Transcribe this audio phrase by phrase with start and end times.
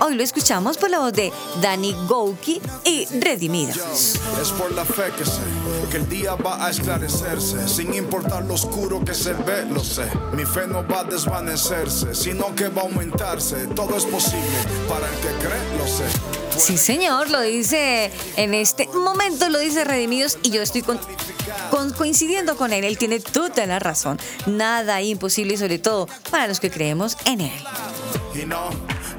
[0.00, 4.16] Hoy lo escuchamos por la voz de Danny Gouki y Redimidos.
[4.42, 5.42] Es por la fe que sé
[5.92, 10.10] que el día va a esclarecerse, sin importar lo oscuro que se ve, lo sé.
[10.32, 13.68] Mi fe no va a desvanecerse, sino que va a aumentarse.
[13.76, 16.04] Todo es posible para el que cree, lo sé.
[16.58, 20.98] Sí, señor, lo dice en este momento, lo dice Redimidos y yo estoy con,
[21.96, 22.82] coincidiendo con él.
[22.82, 24.18] Él tiene toda la razón.
[24.46, 27.64] Nada imposible sobre todo para los que creemos en él.
[28.34, 28.68] Y no,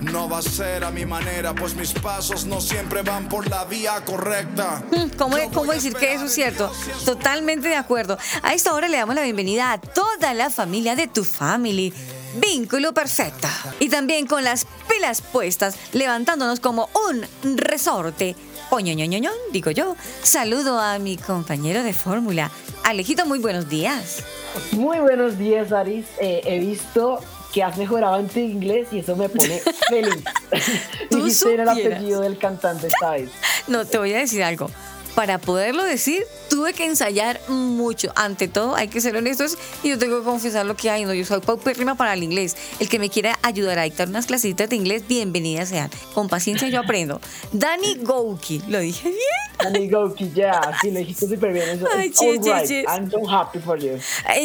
[0.01, 3.65] no va a ser a mi manera, pues mis pasos no siempre van por la
[3.65, 4.83] vía correcta.
[4.91, 6.71] Mm, ¿Cómo, cómo decir que eso es cierto?
[7.05, 8.17] Totalmente de acuerdo.
[8.43, 11.93] A esta hora le damos la bienvenida a toda la familia de tu family.
[12.35, 13.49] Vínculo perfecta.
[13.79, 18.35] Y también con las pilas puestas, levantándonos como un resorte.
[18.69, 19.95] Oñoñoñoño, digo yo.
[20.21, 22.51] Saludo a mi compañero de fórmula.
[22.83, 24.23] Alejito, muy buenos días.
[24.71, 26.05] Muy buenos días, Aris.
[26.19, 27.19] Eh, he visto
[27.53, 30.23] que has mejorado en tu inglés y eso me pone feliz.
[31.09, 33.29] Dijiste el apellido del cantante vez.
[33.67, 34.69] No, te voy a decir algo
[35.17, 38.11] para poderlo decir, tuve que ensayar mucho.
[38.15, 41.05] Ante todo, hay que ser honestos y yo tengo que confesar lo que hay.
[41.05, 42.55] No, yo soy paupérrima para el inglés.
[42.79, 45.89] El que me quiera ayudar a dictar unas clasitas de inglés, bienvenidas sean.
[46.13, 47.19] Con paciencia yo aprendo.
[47.51, 49.73] Dani Gouki, ¿lo dije bien?
[49.73, 51.65] Dani Gouki, ya, sí, lo dijiste súper bien.
[51.95, 52.87] Ay, all right.
[52.87, 53.97] I'm so happy for you.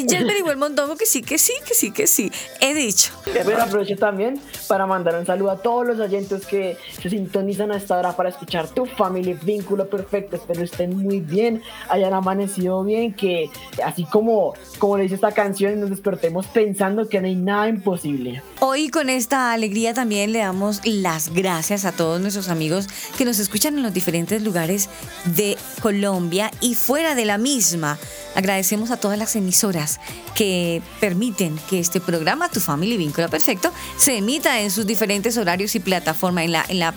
[0.06, 2.32] ya averiguó el montón que sí, que sí, que sí, que sí.
[2.60, 3.12] He dicho.
[3.44, 7.76] Bueno, aprovecho también para mandar un saludo a todos los oyentes que se sintonizan a
[7.76, 10.36] esta hora para escuchar tu family vínculo perfecto.
[10.36, 13.50] Espero estén muy bien, hayan amanecido bien, que
[13.84, 18.42] así como, como le dice esta canción, nos despertemos pensando que no hay nada imposible.
[18.60, 23.38] Hoy con esta alegría también le damos las gracias a todos nuestros amigos que nos
[23.38, 24.88] escuchan en los diferentes lugares
[25.36, 27.98] de Colombia y fuera de la misma.
[28.34, 30.00] Agradecemos a todas las emisoras
[30.34, 35.74] que permiten que este programa, Tu Family Vínculo Perfecto, se emita en sus diferentes horarios
[35.74, 36.94] y plataformas, en la, en la,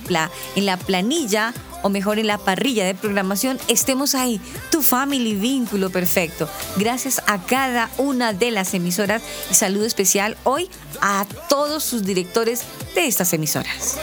[0.55, 1.53] en la planilla
[1.85, 4.41] o mejor en la parrilla de programación, estemos ahí,
[4.71, 6.49] tu family vínculo perfecto.
[6.77, 10.67] Gracias a cada una de las emisoras y saludo especial hoy
[11.01, 12.63] a todos sus directores
[12.95, 13.99] de estas emisoras.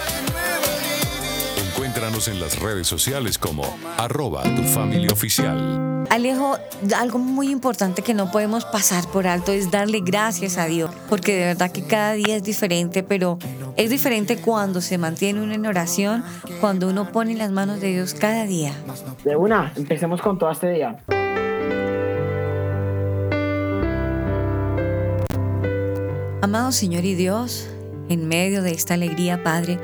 [1.74, 3.64] Encuéntranos en las redes sociales como
[3.98, 6.06] arroba tu familia oficial.
[6.08, 6.58] Alejo,
[6.96, 11.34] algo muy importante que no podemos pasar por alto es darle gracias a Dios, porque
[11.34, 13.38] de verdad que cada día es diferente, pero
[13.82, 16.22] es diferente cuando se mantiene uno en oración,
[16.60, 18.72] cuando uno pone en las manos de Dios cada día.
[19.24, 20.98] De una, empecemos con todo este día.
[26.42, 27.68] Amado Señor y Dios,
[28.08, 29.78] en medio de esta alegría, Padre,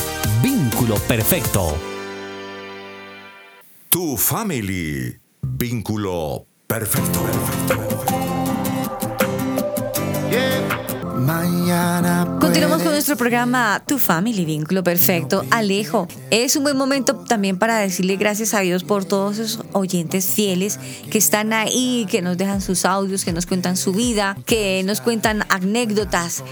[0.41, 1.75] Vínculo perfecto.
[3.89, 5.19] Tu family.
[5.41, 8.44] Vínculo perfecto.
[11.15, 12.37] Mañana.
[12.41, 15.45] Continuamos con nuestro programa Tu Family, Vínculo Perfecto.
[15.49, 20.25] Alejo, es un buen momento también para decirle gracias a Dios por todos esos oyentes
[20.25, 20.77] fieles
[21.09, 24.99] que están ahí, que nos dejan sus audios, que nos cuentan su vida, que nos
[24.99, 26.43] cuentan anécdotas.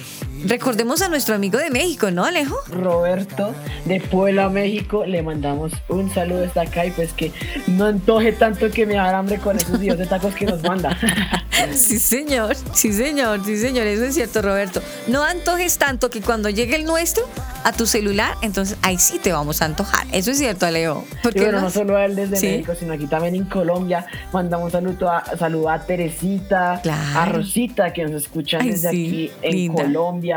[0.45, 2.57] Recordemos a nuestro amigo de México, ¿no, Alejo?
[2.69, 3.53] Roberto
[3.85, 5.05] de Puebla, México.
[5.05, 7.31] Le mandamos un saludo desde acá y pues que
[7.67, 10.97] no antoje tanto que me haga hambre con esos videos de tacos que nos manda.
[11.73, 14.81] sí, señor, sí, señor, sí, señor, eso es cierto, Roberto.
[15.07, 17.23] No antojes tanto que cuando llegue el nuestro
[17.63, 20.05] a tu celular, entonces ahí sí te vamos a antojar.
[20.11, 21.05] Eso es cierto, Alejo.
[21.21, 24.05] Porque bueno, no solo a él desde México, sino aquí también en Colombia.
[24.33, 26.81] Mandamos saludo a, saludo a Teresita,
[27.15, 30.32] a Rosita, que nos escuchan desde aquí en Colombia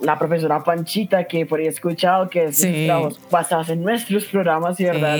[0.00, 2.66] la profesora Panchita, que por ahí he escuchado que es
[3.30, 5.18] basados en nuestros programas y verdad,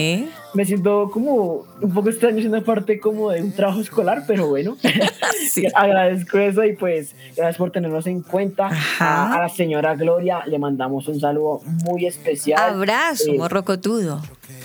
[0.55, 4.77] me siento como un poco extraño siendo parte como de un trabajo escolar, pero bueno,
[5.75, 8.71] agradezco eso y pues gracias por tenernos en cuenta.
[8.99, 12.75] A, la señora Gloria le mandamos un saludo muy especial.
[12.75, 14.21] Abrazo, eh, morrocotudo.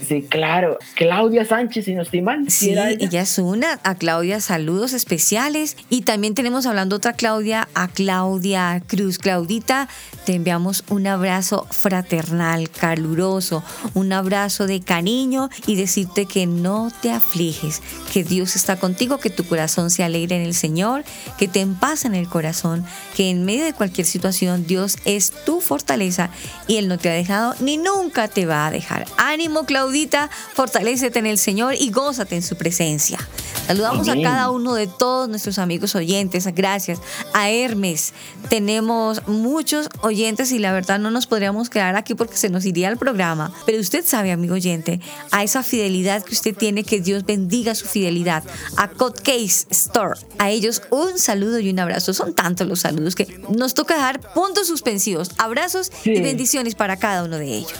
[0.07, 0.77] Sí, claro.
[0.95, 2.49] Claudia Sánchez, si no estoy mal.
[2.49, 3.21] Sí, ella?
[3.21, 3.79] es una.
[3.83, 5.77] A Claudia, saludos especiales.
[5.89, 9.17] Y también tenemos hablando otra Claudia, a Claudia Cruz.
[9.17, 9.87] Claudita,
[10.25, 17.11] te enviamos un abrazo fraternal, caluroso, un abrazo de cariño y decirte que no te
[17.11, 21.03] afliges, que Dios está contigo, que tu corazón se alegre en el Señor,
[21.37, 22.85] que te en paz en el corazón,
[23.15, 26.29] que en medio de cualquier situación Dios es tu fortaleza
[26.67, 29.05] y Él no te ha dejado ni nunca te va a dejar.
[29.17, 33.19] Ánimo, Claudita, fortalecete en el Señor y gózate en su presencia.
[33.67, 36.47] Saludamos a cada uno de todos nuestros amigos oyentes.
[36.53, 36.99] Gracias.
[37.33, 38.13] A Hermes.
[38.47, 42.89] Tenemos muchos oyentes y la verdad no nos podríamos quedar aquí porque se nos iría
[42.89, 43.51] el programa.
[43.65, 45.01] Pero usted sabe, amigo oyente,
[45.31, 48.43] a esa fidelidad que usted tiene, que Dios bendiga su fidelidad.
[48.77, 50.17] A Codcase Store.
[50.37, 52.13] A ellos un saludo y un abrazo.
[52.13, 55.31] Son tantos los saludos que nos toca dejar puntos suspensivos.
[55.37, 57.73] Abrazos y bendiciones para cada uno de ellos.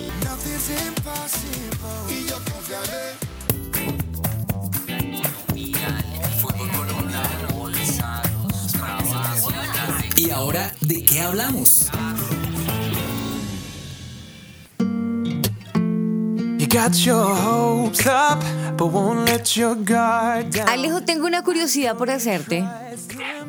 [10.30, 11.90] ¿Y ahora de qué hablamos?
[20.68, 22.64] Alejo, tengo una curiosidad por hacerte.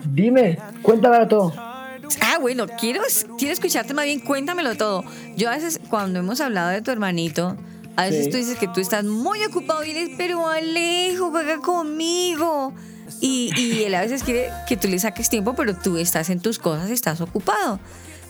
[0.06, 1.52] Dime, cuéntamelo todo.
[1.58, 3.02] Ah, bueno, quiero,
[3.36, 5.04] quiero escucharte más bien, cuéntamelo todo.
[5.36, 7.58] Yo a veces, cuando hemos hablado de tu hermanito,
[7.96, 12.72] a veces tú dices que tú estás muy ocupado y eres, pero Alejo, juega conmigo.
[13.20, 16.40] Y, y él a veces quiere que tú le saques tiempo, pero tú estás en
[16.40, 17.78] tus cosas, estás ocupado.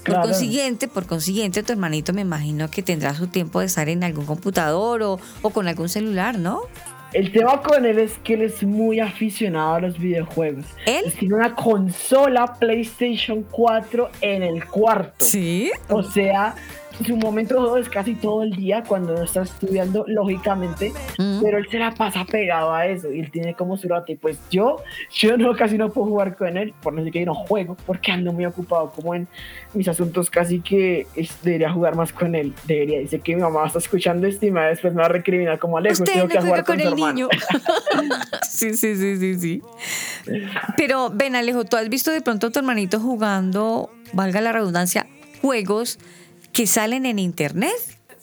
[0.05, 0.23] Por Claro.
[0.23, 4.25] consiguiente, por consiguiente, tu hermanito me imagino que tendrá su tiempo de estar en algún
[4.25, 6.63] computador o, o con algún celular, ¿no?
[7.13, 10.65] El tema con él es que él es muy aficionado a los videojuegos.
[10.87, 11.03] ¿Él?
[11.07, 15.23] Él tiene una consola PlayStation 4 en el cuarto.
[15.25, 15.71] Sí.
[15.89, 16.55] O sea,
[17.05, 21.41] su momento es casi todo el día cuando no está estudiando, lógicamente, Mm.
[21.43, 24.13] pero él se la pasa pegado a eso y él tiene como su rato.
[24.13, 24.77] Y pues yo,
[25.13, 27.77] yo no casi no puedo jugar con él, por no decir que yo no juego,
[27.87, 29.29] porque ando muy ocupado como en
[29.75, 32.53] mis asuntos, casi que es- debería jugar más con él.
[32.67, 35.11] Debería, dice que mi mamá está escuchando esto y me va- después me va a
[35.11, 37.13] recriminar como Alejo, tengo que jugar con con, el su hermano".
[37.15, 37.29] niño.
[38.49, 39.63] sí, sí, sí, sí, sí.
[40.77, 45.07] Pero ven, Alejo, ¿tú has visto de pronto a tu hermanito jugando, valga la redundancia,
[45.41, 45.99] juegos
[46.53, 47.73] que salen en internet?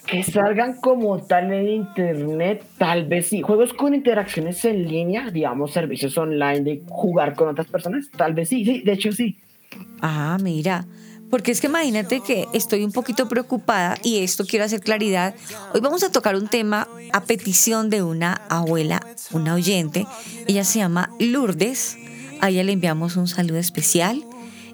[0.05, 3.41] Que salgan como tal en internet, tal vez sí.
[3.41, 8.49] Juegos con interacciones en línea, digamos, servicios online de jugar con otras personas, tal vez
[8.49, 9.37] sí, sí, de hecho sí.
[10.01, 10.85] Ah, mira.
[11.29, 15.35] Porque es que imagínate que estoy un poquito preocupada y esto quiero hacer claridad.
[15.73, 20.07] Hoy vamos a tocar un tema a petición de una abuela, una oyente.
[20.47, 21.97] Ella se llama Lourdes.
[22.39, 24.23] A ella le enviamos un saludo especial.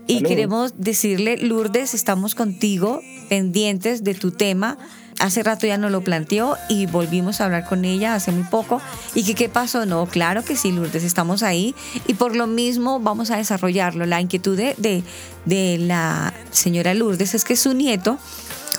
[0.05, 4.77] Y queremos decirle, Lourdes, estamos contigo, pendientes de tu tema.
[5.19, 8.81] Hace rato ya nos lo planteó y volvimos a hablar con ella hace muy poco.
[9.13, 9.85] ¿Y que qué pasó?
[9.85, 11.75] No, claro que sí, Lourdes, estamos ahí
[12.07, 14.05] y por lo mismo vamos a desarrollarlo.
[14.05, 15.03] La inquietud de, de,
[15.45, 18.17] de la señora Lourdes es que su nieto,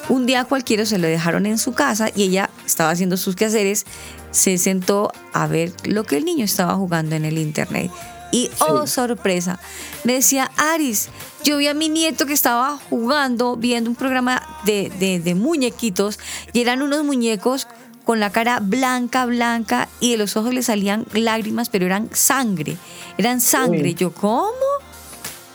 [0.09, 3.87] un día cualquiera se lo dejaron en su casa y ella estaba haciendo sus quehaceres,
[4.33, 7.91] se sentó a ver lo que el niño estaba jugando en el internet.
[8.35, 9.61] Y oh, sorpresa,
[10.03, 11.09] me decía, Aris,
[11.45, 16.19] yo vi a mi nieto que estaba jugando, viendo un programa de, de- de muñequitos,
[16.53, 17.69] y eran unos muñecos
[18.05, 22.77] con la cara blanca, blanca, y de los ojos le salían lágrimas, pero eran sangre,
[23.19, 23.83] eran sangre.
[23.91, 23.95] Uy.
[23.95, 24.51] Yo, ¿cómo?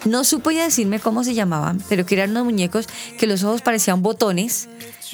[0.05, 2.87] No supo ya decirme cómo se llamaban, pero que eran unos muñecos
[3.19, 4.69] que los ojos parecían botones.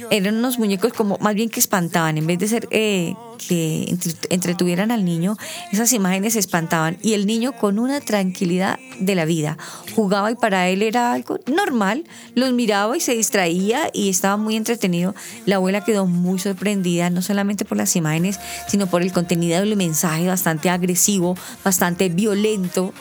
[0.10, 3.16] Eran unos muñecos como más bien que espantaban, en vez de ser eh,
[3.48, 5.38] que entre- entretuvieran al niño,
[5.72, 6.98] esas imágenes espantaban.
[7.02, 9.58] Y el niño con una tranquilidad de la vida
[9.96, 14.56] jugaba y para él era algo normal, los miraba y se distraía y estaba muy
[14.56, 15.16] entretenido.
[15.46, 19.76] La abuela quedó muy sorprendida, no solamente por las imágenes, sino por el contenido del
[19.76, 22.94] mensaje bastante agresivo, bastante violento.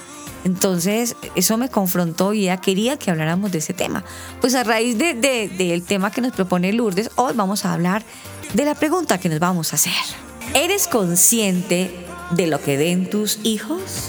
[0.45, 4.05] Entonces, eso me confrontó y ella quería que habláramos de ese tema.
[4.41, 8.05] Pues a raíz de- de- del tema que nos propone Lourdes, hoy vamos a hablar
[8.53, 9.93] de la pregunta que nos vamos a hacer.
[10.55, 14.09] ¿Eres consciente de lo que ven tus hijos?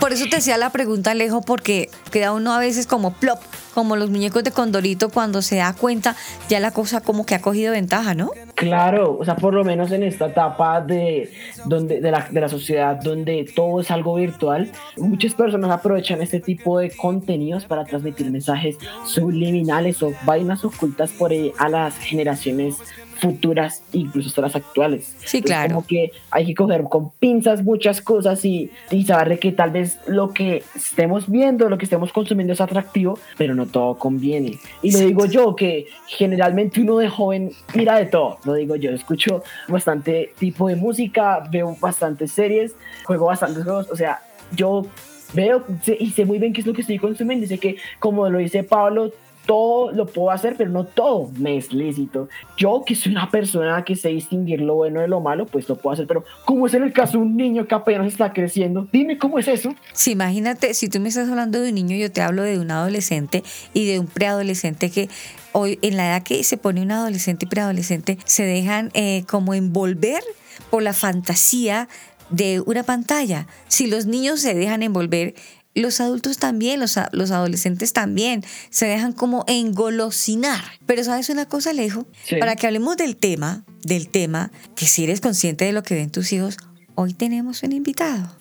[0.00, 3.38] Por eso te hacía la pregunta, Alejo, porque queda uno a veces como plop,
[3.74, 6.16] como los muñecos de Condorito cuando se da cuenta,
[6.48, 8.30] ya la cosa como que ha cogido ventaja, ¿no?
[8.54, 11.32] Claro, o sea, por lo menos en esta etapa de,
[11.66, 16.40] donde, de, la, de la sociedad donde todo es algo virtual, muchas personas aprovechan este
[16.40, 22.76] tipo de contenidos para transmitir mensajes subliminales o vainas ocultas por ahí a las generaciones
[23.22, 25.14] futuras, incluso hasta las actuales.
[25.24, 25.74] Sí, Entonces, claro.
[25.76, 30.00] Como que hay que coger con pinzas muchas cosas y, y saber que tal vez
[30.08, 34.58] lo que estemos viendo, lo que estemos consumiendo es atractivo, pero no todo conviene.
[34.82, 38.90] Y lo digo yo, que generalmente uno de joven mira de todo, lo digo yo,
[38.90, 42.74] escucho bastante tipo de música, veo bastantes series,
[43.04, 44.20] juego bastantes juegos, o sea,
[44.56, 44.84] yo
[45.32, 45.64] veo
[45.98, 48.64] y sé muy bien qué es lo que estoy consumiendo, sé que como lo dice
[48.64, 49.12] Pablo,
[49.46, 52.28] todo lo puedo hacer, pero no todo me es lícito.
[52.56, 55.76] Yo, que soy una persona que sé distinguir lo bueno de lo malo, pues lo
[55.76, 58.88] puedo hacer, pero como es en el caso de un niño que apenas está creciendo,
[58.92, 59.74] dime cómo es eso.
[59.92, 62.70] Sí, imagínate, si tú me estás hablando de un niño, yo te hablo de un
[62.70, 63.42] adolescente
[63.74, 65.08] y de un preadolescente que
[65.52, 69.54] hoy, en la edad que se pone un adolescente y preadolescente, se dejan eh, como
[69.54, 70.22] envolver
[70.70, 71.88] por la fantasía
[72.30, 73.46] de una pantalla.
[73.68, 75.34] Si los niños se dejan envolver,
[75.74, 80.62] los adultos también, los, los adolescentes también, se dejan como engolosinar.
[80.86, 82.36] Pero sabes una cosa, Alejo, Sí.
[82.36, 86.10] para que hablemos del tema, del tema, que si eres consciente de lo que ven
[86.10, 86.56] tus hijos,
[86.94, 88.36] hoy tenemos un invitado.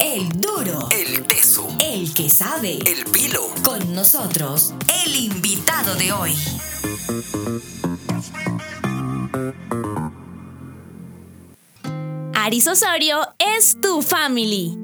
[0.00, 0.88] El duro.
[0.90, 1.66] El teso.
[1.80, 2.78] El que sabe.
[2.86, 3.40] El pilo.
[3.62, 6.34] Con nosotros, el invitado de hoy.
[12.42, 13.18] Aris Osorio
[13.58, 14.74] es tu family.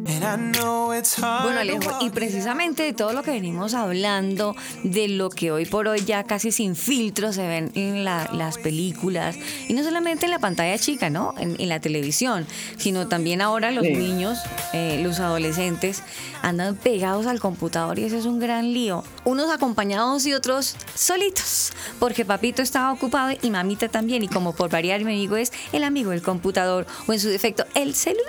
[1.42, 5.88] Bueno, Alejo, y precisamente de todo lo que venimos hablando, de lo que hoy por
[5.88, 9.36] hoy ya casi sin filtro se ven en la- las películas,
[9.68, 11.34] y no solamente en la pantalla chica, ¿no?
[11.38, 12.46] En, en la televisión,
[12.76, 13.94] sino también ahora los Sí.
[13.94, 14.38] niños,
[14.74, 16.02] eh, los adolescentes,
[16.42, 19.02] andan pegados al computador y eso es un gran lío.
[19.24, 24.70] Unos acompañados y otros solitos, porque papito estaba ocupado y mamita también, y como por
[24.70, 28.24] variar mi amigo es el amigo del computador, o en su defecto perfecto, el celular.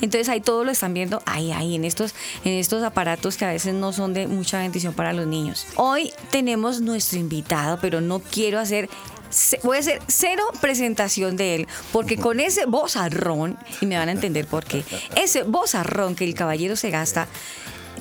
[0.00, 3.48] Entonces ahí todo lo están viendo ahí, ahí, en estos, en estos aparatos que a
[3.48, 5.66] veces no son de mucha bendición para los niños.
[5.76, 8.88] Hoy tenemos nuestro invitado, pero no quiero hacer
[9.30, 14.08] ce- voy a hacer cero presentación de él, porque con ese vozarrón, y me van
[14.08, 14.84] a entender por qué,
[15.16, 17.28] ese vozarrón que el caballero se gasta,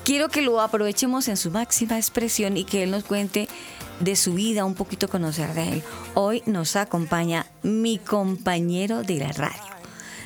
[0.05, 3.47] quiero que lo aprovechemos en su máxima expresión y que él nos cuente
[3.99, 5.83] de su vida, un poquito conocer de él.
[6.13, 9.61] Hoy nos acompaña mi compañero de la radio,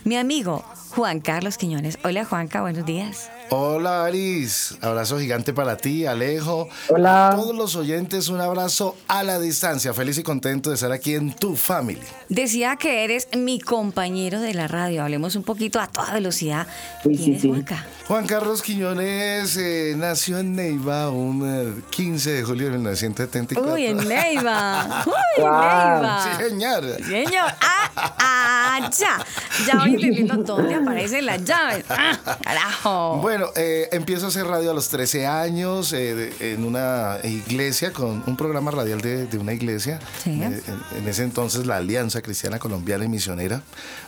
[0.03, 1.97] mi amigo Juan Carlos Quiñones.
[2.03, 3.31] Hola Juanca, buenos días.
[3.63, 6.69] Hola Aris, abrazo gigante para ti, Alejo.
[6.89, 7.27] Hola.
[7.29, 9.93] A todos los oyentes, un abrazo a la distancia.
[9.93, 12.01] Feliz y contento de estar aquí en tu family.
[12.29, 15.03] Decía que eres mi compañero de la radio.
[15.03, 16.65] Hablemos un poquito a toda velocidad.
[17.03, 17.49] ¿Quién sí, es sí.
[17.49, 17.85] Juanca?
[18.07, 21.43] Juan Carlos Quiñones eh, nació en Neiva un
[21.77, 23.71] eh, 15 de julio de 1974.
[23.71, 25.03] Uy, en Neiva.
[25.05, 25.51] Uy, Wow.
[25.51, 26.23] Neiva.
[26.23, 26.83] Sí, señor.
[27.07, 29.25] Señor, ah, ah, ya.
[29.67, 31.85] Ya voy entendiendo dónde aparecen las llaves.
[31.89, 33.17] Ah, carajo.
[33.21, 37.91] Bueno, eh, empiezo a hacer radio a los 13 años eh, de- en una iglesia,
[37.91, 39.99] con un programa radial de, de una iglesia.
[40.23, 40.29] Sí.
[40.41, 40.61] Eh,
[40.93, 43.61] en, en ese entonces la Alianza Cristiana Colombiana y Misionera,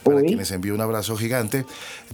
[0.04, 0.24] para Uy.
[0.28, 1.66] quienes envío un abrazo gigante.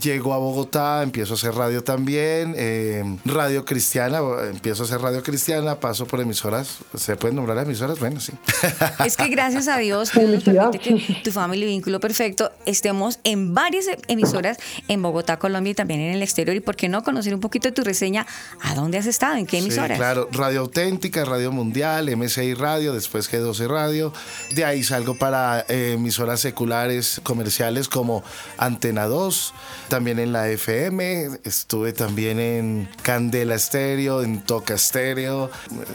[0.01, 5.21] Llego a Bogotá, empiezo a hacer radio también, eh, radio cristiana, empiezo a hacer radio
[5.23, 6.77] cristiana, paso por emisoras.
[6.95, 7.99] ¿Se pueden nombrar emisoras?
[7.99, 8.33] Bueno, sí.
[9.05, 13.85] Es que gracias a Dios permite que tu familia y vínculo perfecto estemos en varias
[14.07, 16.55] emisoras en Bogotá, Colombia y también en el exterior.
[16.55, 18.25] Y por qué no conocer un poquito de tu reseña,
[18.61, 19.35] ¿a dónde has estado?
[19.35, 19.91] ¿En qué emisoras?
[19.91, 24.13] Sí, claro, Radio Auténtica, Radio Mundial, MCI Radio, después G12 Radio.
[24.55, 28.23] De ahí salgo para eh, emisoras seculares comerciales como
[28.57, 29.53] Antena 2,
[29.89, 35.51] también en la FM, estuve también en Candela Estéreo, en Toca Estéreo,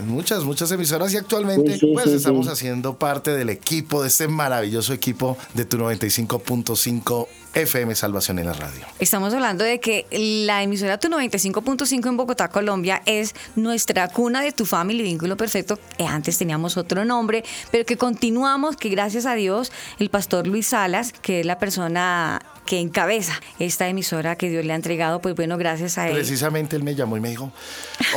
[0.06, 2.52] muchas, muchas emisoras y actualmente Sí, sí, pues sí, estamos sí.
[2.52, 8.52] haciendo parte del equipo, de este maravilloso equipo de tu 95.5 FM Salvación en la
[8.52, 8.84] Radio.
[8.98, 14.52] Estamos hablando de que la emisora Tu 95.5 en Bogotá, Colombia, es nuestra cuna de
[14.52, 15.78] tu familia vínculo perfecto.
[16.06, 21.12] Antes teníamos otro nombre, pero que continuamos, que gracias a Dios, el pastor Luis Salas,
[21.12, 25.56] que es la persona que encabeza esta emisora que Dios le ha entregado, pues bueno,
[25.56, 26.14] gracias a él.
[26.14, 27.50] Precisamente él me llamó y me dijo,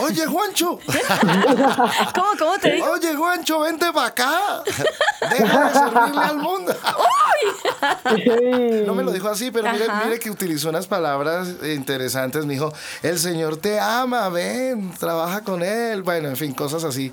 [0.02, 0.80] oye Juancho,
[2.14, 2.88] ¿Cómo, cómo te digo?
[2.92, 4.64] Oye, Juancho, vente para acá.
[5.30, 6.76] Deja de servirle al mundo.
[8.86, 12.46] No me lo dijo así, pero mire, mire que utilizó unas palabras interesantes.
[12.46, 16.04] Me dijo, el Señor te ama, ven, trabaja con Él.
[16.04, 17.12] Bueno, en fin, cosas así.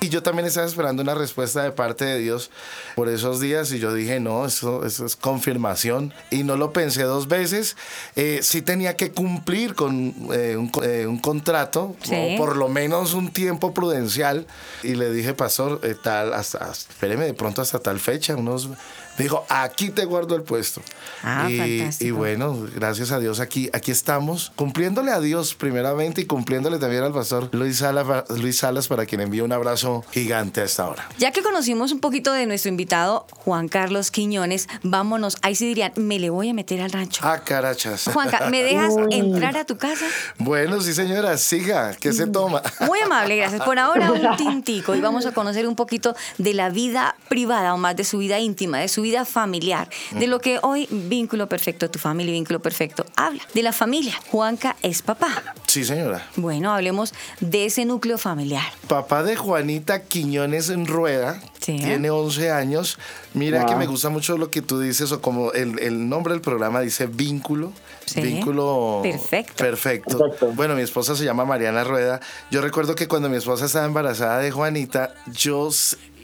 [0.00, 2.50] Y yo también estaba esperando una respuesta de parte de Dios
[2.94, 6.12] por esos días y yo dije, no, eso, eso es confirmación.
[6.30, 7.74] Y no lo pensé dos veces.
[8.16, 12.12] Eh, sí tenía que cumplir con eh, un, eh, un contrato, Sí.
[12.14, 14.46] o por lo menos un tiempo prudencial.
[14.82, 18.68] Y le dije, pastor, eh, tal, hasta, espéreme de pronto hasta tal fecha, unos...
[19.18, 20.82] Me dijo, aquí te guardo el puesto.
[21.22, 22.08] Ah, y, fantástico.
[22.08, 27.02] y bueno, gracias a Dios aquí, aquí estamos, cumpliéndole a Dios primeramente y cumpliéndole también
[27.02, 31.08] al pastor Luis Salas, Luis Salas para quien envío un abrazo gigante a esta hora.
[31.18, 35.36] Ya que conocimos un poquito de nuestro invitado, Juan Carlos Quiñones, vámonos.
[35.42, 37.22] Ahí sí dirían, me le voy a meter al rancho.
[37.24, 38.04] Ah, carachas.
[38.12, 40.06] Juanca, ¿me dejas entrar a tu casa?
[40.38, 42.62] Bueno, sí señora, siga, ¿qué se toma?
[42.86, 43.62] Muy amable, gracias.
[43.62, 47.78] Por ahora un tintico y vamos a conocer un poquito de la vida privada o
[47.78, 51.88] más de su vida íntima, de su vida familiar, de lo que hoy Vínculo Perfecto,
[51.90, 54.14] tu familia Vínculo Perfecto, habla, de la familia.
[54.30, 55.42] Juanca es papá.
[55.66, 56.26] Sí señora.
[56.36, 58.64] Bueno, hablemos de ese núcleo familiar.
[58.88, 61.76] Papá de Juanita Quiñones en Rueda, Sí.
[61.78, 62.98] tiene 11 años.
[63.34, 63.70] Mira Wow.
[63.70, 66.80] que me gusta mucho lo que tú dices, o como el, el nombre del programa
[66.80, 67.72] dice vínculo.
[68.06, 68.20] Sí.
[68.20, 69.54] Vínculo Perfecto.
[69.56, 70.18] perfecto.
[70.18, 70.52] Perfecto.
[70.54, 72.20] Bueno, mi esposa se llama Mariana Rueda.
[72.50, 75.70] Yo recuerdo que cuando mi esposa estaba embarazada de Juanita, yo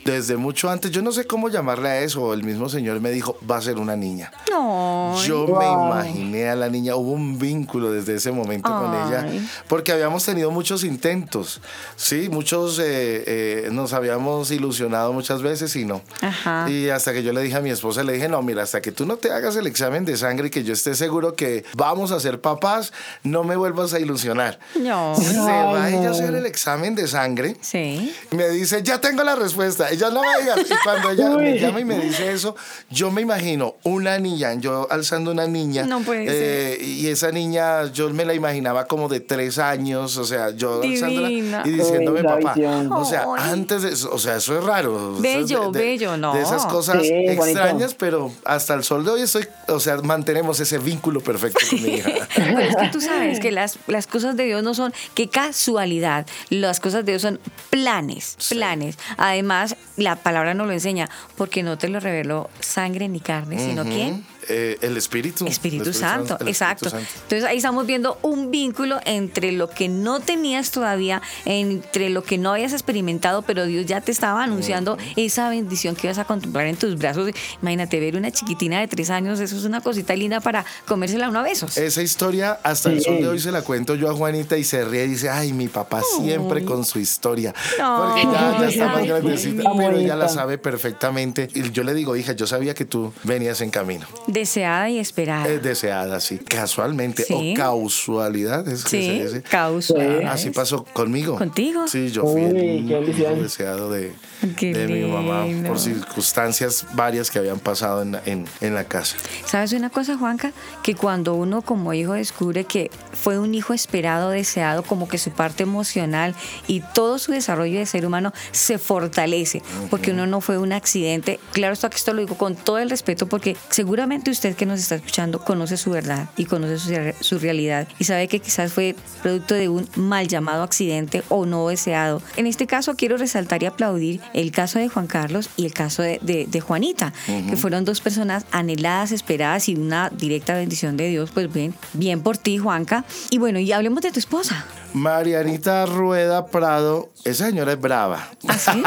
[0.05, 3.37] desde mucho antes, yo no sé cómo llamarle a eso, el mismo señor me dijo,
[3.49, 4.33] va a ser una niña.
[4.51, 5.17] No.
[5.25, 9.27] Yo me imaginé a la niña, hubo un vínculo desde ese momento con ella,
[9.69, 11.61] porque habíamos tenido muchos intentos,
[11.97, 12.85] sí, muchos eh,
[13.27, 16.03] eh, nos habíamos ilusionado muchas veces y no.
[16.21, 16.69] Ajá.
[16.69, 18.93] Y hasta que yo le dije a mi esposa, le dije, no, mira, hasta que
[18.93, 22.11] tú no te hagas el examen de sangre y que yo esté seguro que vamos
[22.13, 24.59] a ser papás, no me vuelvas a ilusionar.
[24.79, 25.15] No.
[25.17, 27.57] Se va Ay, ella a hacer el examen de sangre.
[27.61, 28.15] Sí.
[28.31, 29.92] Me dice, ya tengo la respuesta.
[29.93, 30.59] Ella no me digas.
[30.71, 31.59] Y cuando ella me Uy.
[31.59, 32.57] llama y me dice eso,
[32.91, 35.85] yo me imagino una niña, yo alzando una niña.
[35.85, 40.25] No puede eh, Y esa niña, yo me la imaginaba como de tres años, o
[40.25, 41.63] sea, yo alzándola Divina.
[41.65, 42.55] y diciéndome, Uy, papá.
[42.55, 42.93] visión.
[42.93, 43.51] O sea, Ay.
[43.53, 44.93] antes de eso, o sea, eso es raro.
[44.97, 46.35] Eso es Bello, bello, no.
[46.35, 47.45] De esas cosas Sí, bonito.
[47.45, 51.83] extrañas, pero hasta el sol de hoy estoy, o sea, mantenemos ese vínculo perfecto con
[51.83, 52.11] mi hija.
[52.37, 56.27] Pero es que tú sabes que las, las cosas de Dios no son que casualidad,
[56.51, 58.97] las cosas de Dios son planes, planes.
[59.17, 63.85] Además, la palabra nos lo enseña, porque no te lo reveló sangre ni carne, sino
[63.85, 64.25] quién?
[64.49, 65.47] Eh, el Espíritu.
[65.47, 66.91] Espíritu, el Santo, el Espíritu exacto.
[66.91, 67.07] Santo.
[67.23, 72.39] Entonces ahí estamos viendo un vínculo entre lo que no tenías todavía, entre lo que
[72.39, 76.67] no habías experimentado, pero Dios ya te estaba anunciando esa bendición que ibas a contemplar
[76.67, 77.31] en tus brazos.
[77.61, 81.29] Imagínate ver una chiquitina de tres años, eso es una cosita linda para comérsela a
[81.31, 81.77] uno a besos.
[81.77, 84.85] Esa historia, hasta el sol de hoy se la cuento yo a Juanita y se
[84.85, 87.55] ríe y dice, ay, mi papá siempre con su historia.
[87.79, 91.49] Porque ya, ya está más grandecita, pero ella la sabe perfectamente.
[91.55, 94.07] Y yo le digo, hija, yo sabía que tú venías en camino.
[94.43, 95.49] Deseada y esperada.
[95.49, 96.39] Es deseada, sí.
[96.39, 97.55] Casualmente Sí.
[97.55, 98.67] o causualidad.
[98.67, 99.43] Es que se sí, dice.
[99.43, 99.95] causa.
[100.29, 101.37] Así pasó conmigo.
[101.39, 101.87] ¿Contigo?
[101.87, 104.13] Sí, yo fui Uy, el deseado de,
[104.57, 108.85] Qué de mi mamá por circunstancias varias que habían pasado en, la- en, en la
[108.85, 109.17] casa.
[109.47, 110.53] ¿Sabes una cosa, Juanca?
[110.83, 115.31] Que cuando uno como hijo descubre que fue un hijo esperado, deseado, como que su
[115.31, 116.35] parte emocional
[116.67, 121.39] y todo su desarrollo de ser humano se fortalece, porque uno no fue un accidente.
[121.53, 124.81] Claro, esto aquí esto lo digo con todo el respeto, porque seguramente usted que nos
[124.81, 128.95] está escuchando conoce su verdad y conoce su, su realidad y sabe que quizás fue
[129.23, 132.23] producto de un mal llamado accidente o no deseado.
[132.37, 136.03] En este caso quiero resaltar y aplaudir el caso de Juan Carlos y el caso
[136.03, 137.13] de, de- de Juanita,
[137.49, 141.31] que fueron dos personas anheladas, esperadas y una directa bendición de Dios.
[141.33, 143.05] Pues bien, bien por ti, Juanca.
[143.31, 144.65] Y bueno, y hablemos de tu esposa.
[144.95, 148.29] Marianita Rueda Prado, esa señora es brava.
[148.47, 148.83] ¿Ah, sí?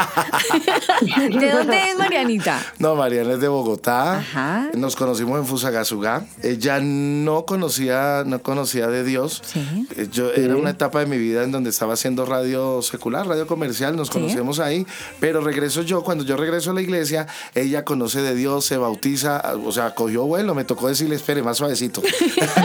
[1.38, 2.60] ¿De dónde es Marianita?
[2.78, 4.18] No, Mariana es de Bogotá.
[4.18, 4.68] Ajá.
[4.74, 6.24] Nos conocimos en Fusagasugá.
[6.42, 9.42] Ella no conocía, no conocía de Dios.
[9.44, 9.86] Sí.
[9.96, 13.46] Eh, Yo era una etapa de mi vida en donde estaba haciendo radio secular, radio
[13.46, 14.12] comercial, nos Sí.
[14.14, 14.86] conocemos ahí,
[15.18, 19.42] pero regreso yo, cuando yo regreso a la iglesia, ella conoce de Dios, se bautiza,
[19.64, 22.02] o sea, cogió vuelo, me tocó decirle, espere, más suavecito.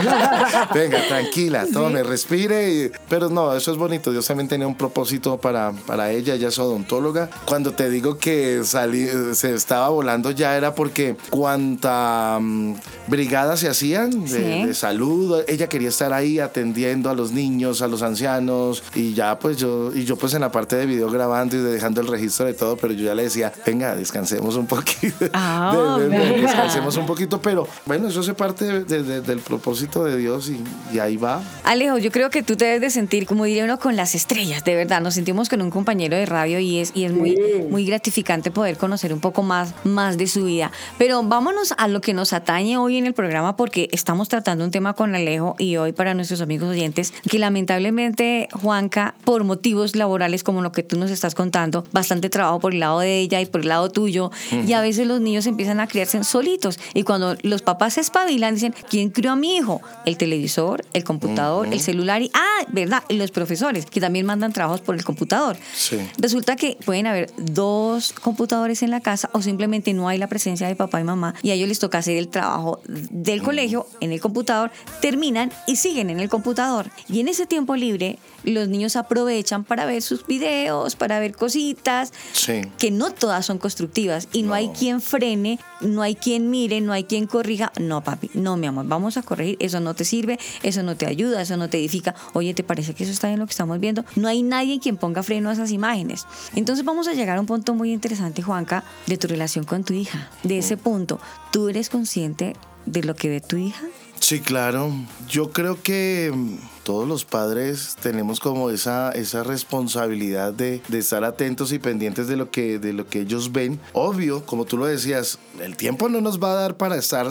[0.74, 2.72] Venga, tranquila, tome, respire.
[2.72, 4.12] y- Pero no, eso es bonito.
[4.12, 7.28] Dios también tenía un propósito para, para ella, ella es odontóloga.
[7.46, 12.74] Cuando te digo que salí, se estaba volando ya era porque cuanta mm,
[13.08, 14.66] brigada se hacían de, Sí.
[14.66, 19.38] de salud, ella quería estar ahí atendiendo a los niños, a los ancianos y ya
[19.38, 22.06] pues yo, y yo pues en la parte de video grabando y de dejando el
[22.08, 25.16] registro de todo, pero yo ya le decía, venga, descansemos un poquito.
[25.22, 26.48] De- de- de- mira.
[26.48, 30.48] descansemos un poquito, pero bueno, eso hace parte de- de- de- del propósito de Dios
[30.48, 30.62] y,
[30.94, 31.42] y ahí va.
[31.64, 34.64] Alejo, yo creo que tú te debes de sentir, como diría uno, con las estrellas,
[34.64, 35.00] de verdad.
[35.00, 37.36] Nos sentimos con un compañero de radio y es, y es muy,
[37.70, 40.70] muy gratificante poder conocer un poco más, más de su vida.
[40.98, 44.70] Pero vámonos a lo que nos atañe hoy en el programa porque estamos tratando un
[44.70, 50.42] tema con Alejo y hoy para nuestros amigos oyentes que lamentablemente Juanca, por motivos laborales
[50.44, 53.46] como lo que tú nos estás contando, bastante trabajo por el lado de ella y
[53.46, 57.36] por el lado tuyo y a veces los niños empiezan a criarse solitos y cuando
[57.42, 59.80] los papás se espabilan dicen, ¿quién crió a mi hijo?
[60.04, 63.02] El televisor, el computador, el celular y, ah, ¿verdad?
[63.12, 65.56] Y los profesores que también mandan trabajos por el computador.
[65.74, 65.98] Sí.
[66.18, 70.66] Resulta que pueden haber dos computadores en la casa o simplemente no hay la presencia
[70.66, 74.12] de papá y mamá y a ellos les toca hacer el trabajo del colegio en
[74.12, 74.70] el computador,
[75.00, 76.90] terminan y siguen en el computador.
[77.08, 82.12] Y en ese tiempo libre los niños aprovechan para ver sus videos, para ver cositas,
[82.32, 82.62] Sí.
[82.78, 86.92] que no todas son constructivas y no, hay quien frene, no hay quien mire, no
[86.92, 87.72] hay quien corrija.
[87.80, 91.06] No, papi, no, mi amor, vamos a corregir, eso no te sirve, eso no te
[91.06, 92.14] ayuda, eso no te edifica.
[92.32, 94.04] Oye, ¿te parece que eso está bien lo que estamos viendo?
[94.16, 96.26] No hay nadie quien ponga freno a esas imágenes.
[96.54, 99.94] Entonces vamos a llegar a un punto muy interesante, Juanca, de tu relación con tu
[99.94, 100.30] hija.
[100.42, 101.20] De ese punto,
[101.52, 102.54] ¿tú eres consciente
[102.86, 103.84] de lo que ve tu hija?
[104.20, 104.92] Sí, claro.
[105.28, 111.24] Yo creo que mm, todos los padres tenemos como esa, esa responsabilidad de, de estar
[111.24, 113.78] atentos y pendientes de lo, que, de lo que ellos ven.
[113.92, 117.26] Obvio, como tú lo decías, el tiempo no nos va a dar para estar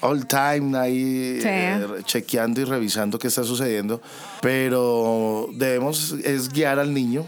[0.00, 1.48] all time ahí Sí.
[1.48, 4.00] eh, chequeando y revisando qué está sucediendo,
[4.40, 7.26] pero debemos es guiar al niño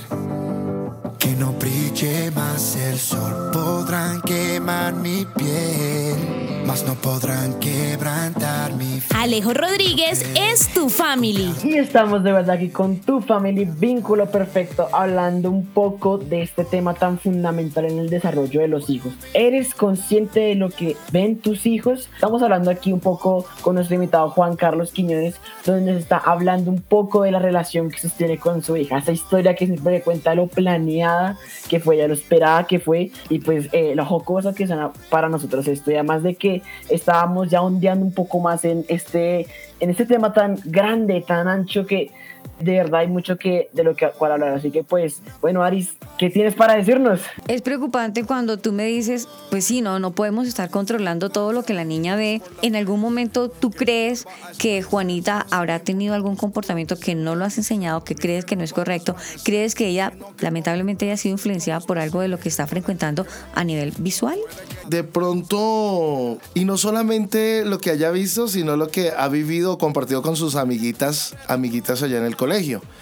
[1.19, 6.38] que no brille más el sol, podrán quemar mi piel
[6.69, 9.17] mas no podrán quebrantar mi fe.
[9.17, 11.55] Alejo Rodríguez es tu family.
[11.65, 16.67] Y estamos de verdad aquí con tu family vínculo perfecto, hablando un poco de este
[16.67, 19.15] tema tan fundamental en el desarrollo de los hijos.
[19.33, 22.11] ¿Eres consciente de lo que ven tus hijos?
[22.13, 26.71] Estamos hablando aquí un poco con nuestro invitado Juan Carlos Quiñones, donde nos está hablando
[26.71, 30.03] un poco de la relación que sostiene con su hija, esa historia que siempre le
[30.03, 31.39] cuenta lo planeada
[31.71, 35.31] que fue, ya lo esperada que fue, y pues eh, lo jocosa que suena para
[35.31, 36.58] nosotros esto, y además de que
[36.89, 39.47] estábamos ya ondeando un poco más en este,
[39.81, 42.11] en este tema tan grande, tan ancho que
[42.61, 44.55] de verdad hay mucho que de lo que cual hablar.
[44.55, 47.21] Así que pues, bueno, Aris, ¿qué tienes para decirnos?
[47.47, 51.63] Es preocupante cuando tú me dices, pues sí, no, no podemos estar controlando todo lo
[51.63, 52.43] que la niña ve.
[52.63, 54.27] En algún momento tú crees
[54.59, 58.65] que Juanita habrá tenido algún comportamiento que no lo has enseñado, que crees que no
[58.65, 62.67] es correcto, crees que ella lamentablemente haya sido influenciada por algo de lo que está
[62.67, 64.39] frecuentando a nivel visual.
[64.89, 69.79] De pronto, y no solamente lo que haya visto, sino lo que ha vivido o
[69.79, 72.48] compartido con sus amiguitas, amiguitas allá en el colegio.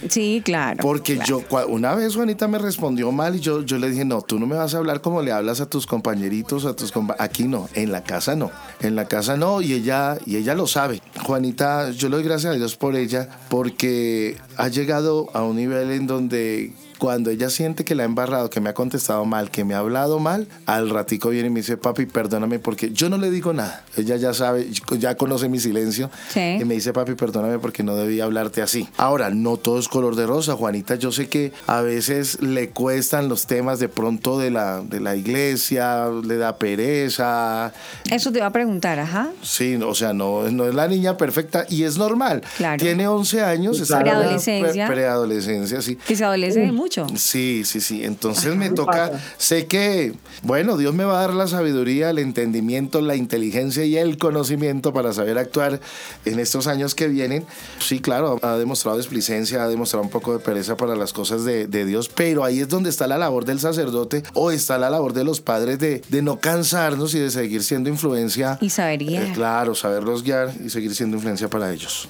[0.09, 0.79] Sí, claro.
[0.83, 1.43] Porque claro.
[1.51, 4.47] yo, una vez Juanita me respondió mal y yo, yo le dije, no, tú no
[4.47, 7.69] me vas a hablar como le hablas a tus compañeritos, a tus compa aquí no,
[7.75, 11.01] en la casa no, en la casa no, y ella, y ella lo sabe.
[11.25, 15.91] Juanita, yo le doy gracias a Dios por ella, porque ha llegado a un nivel
[15.91, 19.65] en donde cuando ella siente que la ha embarrado, que me ha contestado mal, que
[19.65, 23.19] me ha hablado mal, al ratico viene y me dice, papi, perdóname porque yo no
[23.19, 23.85] le digo nada.
[23.97, 26.59] Ella ya sabe, ya conoce mi silencio Sí.
[26.61, 28.89] y me dice, papi, perdóname porque no debía hablarte así.
[28.97, 30.95] Ahora, no todo es color de rosa, Juanita.
[30.97, 35.17] Yo sé que a veces le cuestan los temas de pronto de la, de la
[35.17, 37.73] iglesia, le da pereza.
[38.11, 39.31] Eso te iba a preguntar, ajá.
[39.43, 42.43] Sí, o sea, no, no es la niña perfecta y es normal.
[42.57, 42.83] Claro.
[42.83, 44.87] Tiene 11 años, está Preadolescencia.
[44.87, 45.97] pre- preadolescencia, sí.
[45.97, 47.07] Que se adolece de mucho.
[47.17, 48.05] Sí, sí, sí.
[48.05, 52.19] Entonces me me toca, sé que, bueno, Dios me va a dar la sabiduría, el
[52.19, 55.81] entendimiento, la inteligencia y el conocimiento para saber actuar
[56.25, 57.45] en estos años que vienen.
[57.79, 61.67] Sí, claro, ha demostrado displicencia, ha demostrado un poco de pereza para las cosas de,
[61.67, 65.13] de Dios, pero ahí es donde está la labor del sacerdote o está la labor
[65.13, 68.59] de los padres de, de no cansarnos y de seguir siendo influencia.
[68.61, 69.23] Y saber guiar.
[69.25, 72.09] Eh, claro, saberlos guiar y seguir siendo influencia para ellos.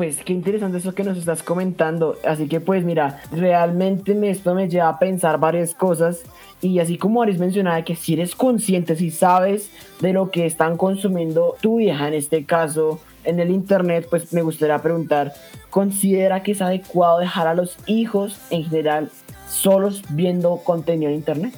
[0.00, 2.16] Pues qué interesante eso que nos estás comentando.
[2.26, 6.20] Así que pues mira, realmente me- esto me lleva a pensar varias cosas.
[6.62, 9.68] Y así como Aris mencionaba, que si eres consciente, si sabes
[10.00, 14.40] de lo que están consumiendo tu hija, en este caso, en el internet, pues me
[14.40, 15.34] gustaría preguntar,
[15.68, 19.10] ¿considera que es adecuado dejar a los hijos en general
[19.50, 21.54] solos viendo contenido en internet?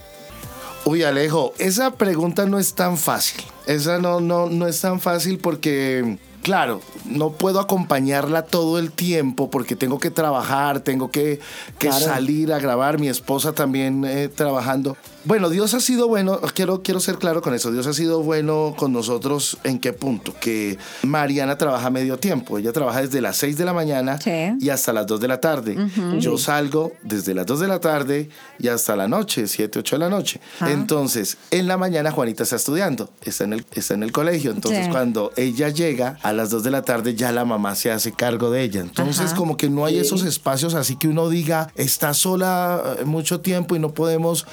[0.84, 3.44] Uy, Alejo, esa pregunta no es tan fácil.
[3.68, 9.50] Esa no, no, no es tan fácil porque, claro, no puedo acompañarla todo el tiempo
[9.50, 11.40] porque tengo que trabajar, tengo que,
[11.78, 12.04] que Claro.
[12.04, 14.96] salir a grabar, mi esposa también eh, trabajando.
[15.24, 18.74] Bueno, Dios ha sido bueno, quiero, quiero ser claro con eso, Dios ha sido bueno
[18.76, 23.56] con nosotros en qué punto, que Mariana trabaja medio tiempo, ella trabaja desde las 6
[23.56, 24.30] de la mañana Sí.
[24.60, 25.76] y hasta las 2 de la tarde.
[26.18, 30.00] Yo salgo desde las 2 de la tarde y hasta la noche, 7, 8 de
[30.00, 30.40] la noche.
[30.60, 30.70] Ah.
[30.72, 34.50] Entonces, en la mañana Juanita está estudiando, está en el, está en el colegio.
[34.50, 34.90] Entonces, Sí.
[34.90, 38.50] cuando ella llega a las 2 de la tarde, ya la mamá se hace cargo
[38.50, 38.80] de ella.
[38.80, 39.36] Entonces, Ajá.
[39.36, 43.76] como que no hay esos espacios así que uno diga, está sola eh, mucho tiempo
[43.76, 44.46] y no podemos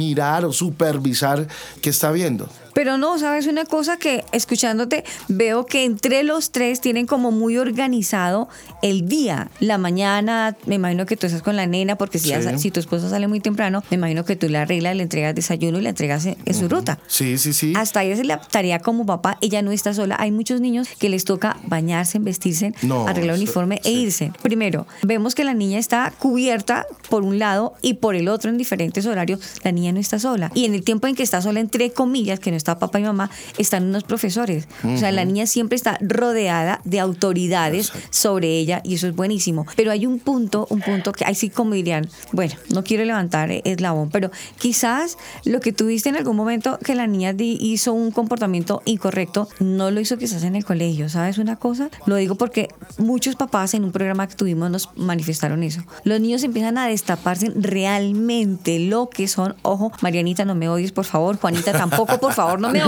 [0.00, 1.46] mirar o supervisar
[1.82, 2.48] qué está viendo.
[2.74, 7.56] Pero no, ¿sabes una cosa que escuchándote veo que entre los tres tienen como muy
[7.58, 8.48] organizado
[8.82, 12.30] el día, la mañana, me imagino que tú estás con la nena porque si, Sí.
[12.30, 15.34] ya si tu esposo sale muy temprano, me imagino que tú le arreglas, le entregas
[15.34, 16.98] desayuno y le entregas en, en su ruta.
[17.08, 17.72] Sí, sí, sí.
[17.76, 20.16] Hasta ahí es la tarea como papá, ella no está sola.
[20.18, 24.32] Hay muchos niños que les toca bañarse, vestirse, No, arreglar eso- uniforme e irse.
[24.42, 28.58] Primero, vemos que la niña está cubierta por un lado y por el otro en
[28.58, 29.40] diferentes horarios.
[29.64, 30.50] La niña no está sola.
[30.54, 33.04] Y en el tiempo en que está sola, entre comillas, que no está papá y
[33.04, 34.68] mamá, están unos profesores.
[34.84, 39.66] O sea, la niña siempre está rodeada de autoridades sobre ella y eso es buenísimo.
[39.76, 43.50] Pero hay un punto, un punto que ahí sí como dirían, bueno, no quiero levantar
[43.50, 48.10] eh, eslabón, pero quizás lo que tuviste en algún momento que la niña hizo un
[48.10, 51.90] comportamiento incorrecto, no lo hizo quizás en el colegio, ¿sabes una cosa?
[52.06, 55.82] Lo digo porque muchos papás en un programa que tuvimos nos manifestaron eso.
[56.04, 61.04] Los niños empiezan a destaparse realmente lo que son, ojo, Marianita, no me odies, por
[61.04, 62.80] favor, Juanita tampoco, por favor, no me.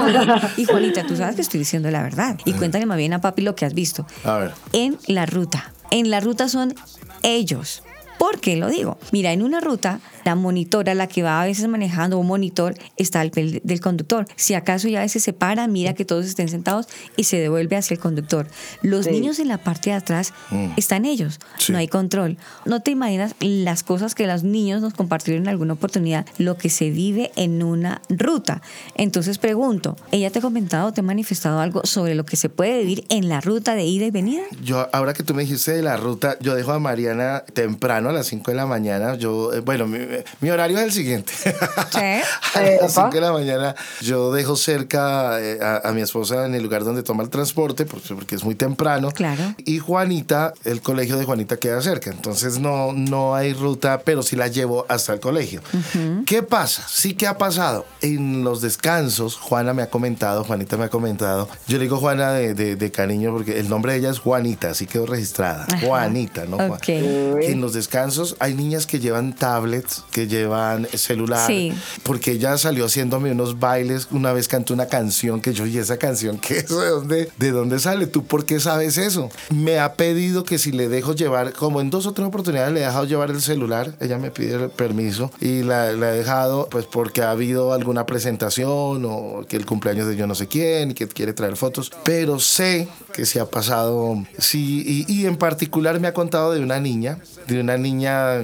[0.56, 2.38] Y Juanita, tú sabes que estoy diciendo la verdad.
[2.44, 4.06] Y cuéntale más bien a papi lo que has visto.
[4.24, 4.52] A ver.
[4.72, 5.72] En la ruta.
[5.90, 6.74] En la ruta son
[7.22, 7.82] ellos.
[8.22, 8.98] ¿Por ¿Por qué lo digo?
[9.12, 13.20] Mira, en una ruta, la monitora, la que va a veces manejando un monitor, está
[13.20, 14.26] al pel del conductor.
[14.36, 17.76] Si acaso ya a veces se para, mira que todos estén sentados y se devuelve
[17.76, 18.48] hacia el conductor.
[18.80, 20.70] Los niños en la parte de atrás Mm.
[20.76, 22.38] están ellos, no hay control.
[22.64, 26.70] No te imaginas las cosas que los niños nos compartieron en alguna oportunidad, lo que
[26.70, 28.62] se vive en una ruta.
[28.94, 32.78] Entonces pregunto, ¿ella te ha comentado, te ha manifestado algo sobre lo que se puede
[32.78, 34.42] vivir en la ruta de ida y venida?
[34.64, 38.18] Yo, ahora que tú me dijiste de la ruta, yo dejo a Mariana temprano a
[38.18, 39.14] las 5 de la mañana.
[39.16, 39.98] Yo, eh, bueno, mi,
[40.40, 41.32] mi horario es el siguiente.
[41.94, 46.54] a las 5 de la mañana yo dejo cerca eh, a, a, mi esposa en
[46.54, 49.10] el lugar donde toma el transporte, porque, porque es muy temprano.
[49.10, 49.54] Claro.
[49.58, 52.10] Y Juanita, el colegio de Juanita queda cerca.
[52.10, 55.60] Entonces no, no hay ruta, pero sí la llevo hasta el colegio.
[55.72, 56.24] Uh -huh.
[56.24, 56.84] ¿Qué pasa?
[56.88, 57.86] Sí que ha pasado.
[58.00, 61.48] En los descansos, Juana me ha comentado, Juanita me ha comentado.
[61.66, 64.70] Yo le digo Juana de, de, de cariño porque el nombre de ella es Juanita,
[64.70, 65.66] así quedó registrada.
[65.68, 65.86] Ajá.
[65.86, 66.56] Juanita, ¿no?
[66.74, 67.36] Okay.
[67.42, 68.01] En los descansos
[68.38, 71.72] hay niñas que llevan tablets, que llevan celular, sí.
[72.02, 74.08] porque ella salió haciéndome unos bailes.
[74.10, 76.68] Una vez cantó una canción que yo, ¿y esa canción qué es?
[76.68, 78.06] ¿De dónde, ¿De dónde sale?
[78.06, 79.30] ¿Tú por qué sabes eso?
[79.50, 82.80] Me ha pedido que si le dejo llevar, como en dos o tres oportunidades le
[82.80, 86.68] he dejado llevar el celular, ella me pide el permiso y la, la he dejado
[86.70, 90.92] pues porque ha habido alguna presentación o que el cumpleaños de yo no sé quién
[90.92, 95.36] y que quiere traer fotos, pero sé que se ha pasado, sí, y, y, en
[95.36, 97.91] particular me ha contado de una niña, de una niña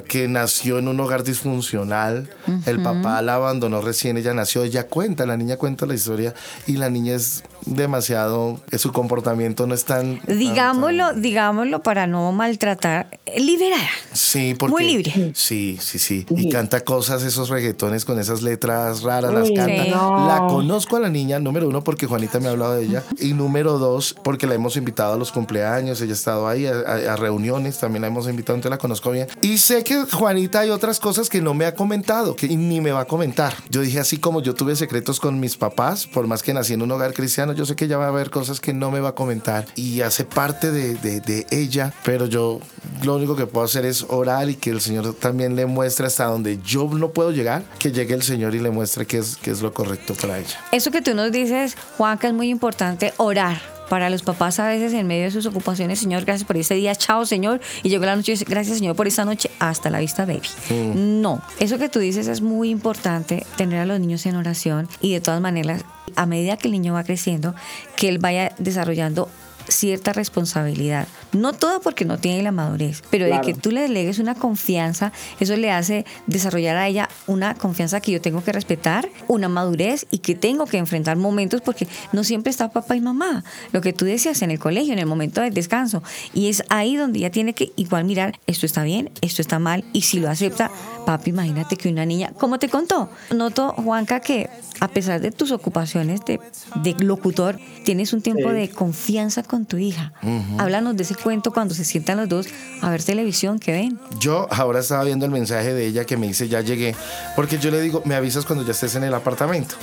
[0.07, 2.67] que nació en un hogar disfuncional, uh -huh.
[2.67, 6.35] el papá la abandonó recién, ella nació, ella cuenta, la niña cuenta la historia
[6.67, 10.21] y la niña es demasiado, su comportamiento no es tan...
[10.27, 13.89] Digámoslo, tan, digámoslo para no maltratar, liberada.
[14.13, 14.73] Sí, porque...
[14.73, 15.33] Muy libre.
[15.35, 19.85] Sí, sí, sí, y canta cosas, esos reggaetones con esas letras raras, las canta.
[19.85, 19.91] Sí.
[19.91, 20.27] No.
[20.27, 23.33] La conozco a la niña, número uno, porque Juanita me ha hablado de ella, y
[23.33, 27.13] número dos, porque la hemos invitado a los cumpleaños, ella ha estado ahí, a, a,
[27.13, 29.29] a reuniones, también la hemos invitado, entonces la conozco bien.
[29.41, 32.93] Y sé que Juanita hay otras cosas que no me ha comentado, que ni me
[32.93, 33.55] va a comentar.
[33.71, 36.83] Yo dije, así como yo tuve secretos con mis papás, por más que nací en
[36.83, 39.11] un hogar cristiano, yo sé que ella va a haber cosas que no me va
[39.11, 42.61] a comentar y hace parte de, de, de ella, pero yo
[43.03, 46.25] lo único que puedo hacer es orar y que el Señor también le muestre hasta
[46.25, 49.51] donde yo no puedo llegar, que llegue el Señor y le muestre qué es, qué
[49.51, 50.61] es lo correcto para ella.
[50.73, 54.93] Eso que tú nos dices, Juanca, es muy importante, orar para los papás a veces
[54.93, 58.17] en medio de sus ocupaciones, Señor, gracias por este día, chao Señor, y llegó la
[58.17, 60.43] noche, gracias Señor por esta noche, hasta la vista baby.
[60.69, 61.21] Mm.
[61.21, 65.15] No, eso que tú dices es muy importante, tener a los niños en oración y
[65.15, 65.85] de todas maneras,
[66.19, 67.55] a medida que el niño va creciendo,
[67.97, 69.29] que él vaya desarrollando
[69.69, 71.07] cierta responsabilidad.
[71.33, 73.47] No toda porque no tiene la madurez, pero claro.
[73.47, 78.01] de que tú le delegues una confianza, eso le hace desarrollar a ella una confianza
[78.01, 82.25] que yo tengo que respetar, una madurez y que tengo que enfrentar momentos porque no
[82.25, 83.45] siempre está papá y mamá.
[83.73, 86.03] Lo que tú decías en el colegio, en el momento del descanso.
[86.35, 89.85] Y es ahí donde ella tiene que igual mirar, esto está bien, esto está mal,
[89.93, 90.71] y si lo acepta,
[91.07, 93.11] papi, imagínate que una niña, ¿cómo te contó?
[93.35, 94.49] Noto, Juanca, que
[94.81, 96.41] a pesar de tus ocupaciones de,
[96.77, 98.55] de locutor, tienes un tiempo sí.
[98.55, 100.13] de confianza con tu hija.
[100.23, 100.61] Uh -huh.
[100.61, 102.47] Háblanos de ese cuento cuando se sientan los dos
[102.81, 103.99] a ver televisión, ¿qué ven?
[104.21, 106.95] Yo ahora estaba viendo el mensaje de ella que me dice, ya llegué,
[107.37, 109.75] porque yo le digo, me avisas cuando ya estés en el apartamento.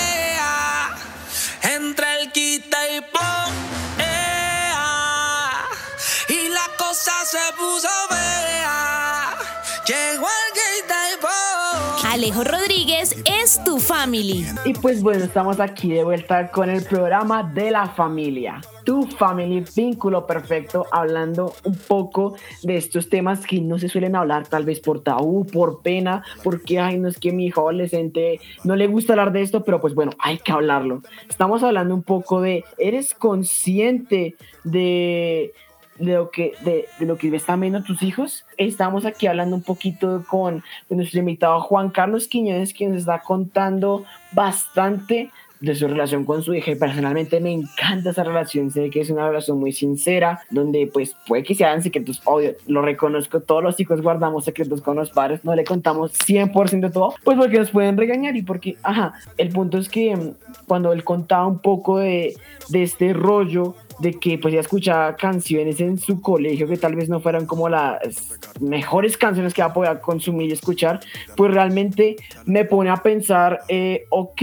[12.30, 14.46] Alejo Rodríguez es tu family.
[14.64, 18.60] Y pues bueno, estamos aquí de vuelta con el programa de la familia.
[18.84, 24.46] Tu family, vínculo perfecto, hablando un poco de estos temas que no se suelen hablar,
[24.46, 28.76] tal vez por tabú, por pena, porque, ay, no es que mi hijo adolescente no
[28.76, 31.02] le gusta hablar de esto, pero pues bueno, hay que hablarlo.
[31.28, 35.52] Estamos hablando un poco de, ¿eres consciente de
[36.00, 38.44] de lo que de, lo que están viendo tus hijos.
[38.56, 44.04] Estamos aquí hablando un poquito con, nuestro invitado Juan Carlos Quiñones, quien nos está contando
[44.32, 45.30] bastante
[45.60, 49.10] de su relación con su hija y personalmente me encanta esa relación, sé que es
[49.10, 53.78] una relación muy sincera, donde pues puede que sean secretos, obvio, lo reconozco, todos los
[53.78, 57.70] hijos guardamos secretos con los padres, no le contamos 100% de todo, pues porque nos
[57.70, 60.34] pueden regañar y porque, ajá, el punto es que mm,
[60.66, 62.34] cuando él contaba un poco de,
[62.70, 67.08] de este rollo, de que pues ya escuchaba canciones en su colegio que tal vez
[67.08, 71.00] no fueran como las mejores canciones que va a poder consumir y escuchar,
[71.36, 74.42] pues realmente me pone a pensar, eh, ok,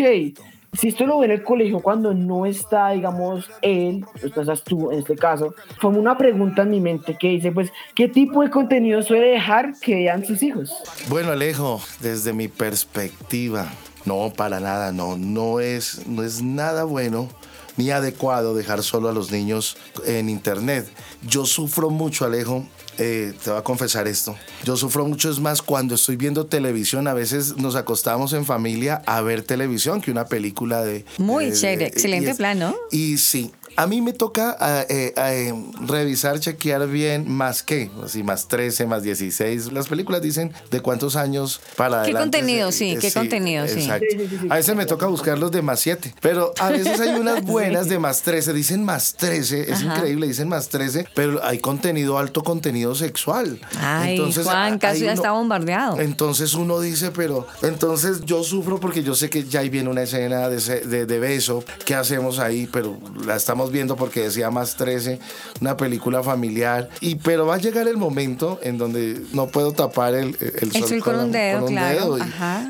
[0.74, 5.00] si esto lo ve en el colegio cuando no está, digamos, él, estás tú en
[5.00, 9.02] este caso, fue una pregunta en mi mente que dice, pues, ¿qué tipo de contenido
[9.02, 10.72] suele dejar que vean sus hijos?
[11.10, 13.68] Bueno, Alejo, desde mi perspectiva,
[14.06, 17.30] no, para nada, no, no es, no es nada bueno
[17.78, 20.90] ni adecuado dejar solo a los niños en internet.
[21.28, 22.68] Yo sufro mucho, Alejo,
[22.98, 24.36] eh, te voy a confesar esto.
[24.64, 29.02] Yo sufro mucho, es más, cuando estoy viendo televisión, a veces nos acostamos en familia
[29.06, 31.06] a ver televisión, que una película de...
[31.20, 32.76] Muy chévere, excelente plan, ¿no?
[32.92, 34.58] Y sí, a mí me toca
[34.90, 39.72] eh, eh, revisar, chequear bien más que, así más 13, más 16.
[39.72, 42.98] Las películas dicen de cuántos años para ¿Qué contenido, sí?
[43.00, 43.82] ¿Qué contenido, sí?
[43.82, 44.08] Exacto.
[44.50, 47.88] A veces me toca buscar los de más 7, pero a veces hay unas buenas
[47.88, 48.52] de más 13.
[48.52, 53.60] Dicen más 13, es increíble, dicen más 13, pero hay contenido, alto contenido sexual.
[53.80, 56.00] Ay, entonces, Juan, casi ya está bombardeado.
[56.02, 60.02] Entonces uno dice, pero entonces yo sufro porque yo sé que ya ahí viene una
[60.02, 61.64] escena de, de, de beso.
[61.86, 62.68] ¿Qué hacemos ahí?
[62.72, 65.20] Pero la estamos viendo porque decía más 13,
[65.62, 66.90] una película familiar.
[67.02, 71.00] Y pero va a llegar el momento en donde no puedo tapar el, el, sol,
[71.00, 72.18] con, un dedo, claro.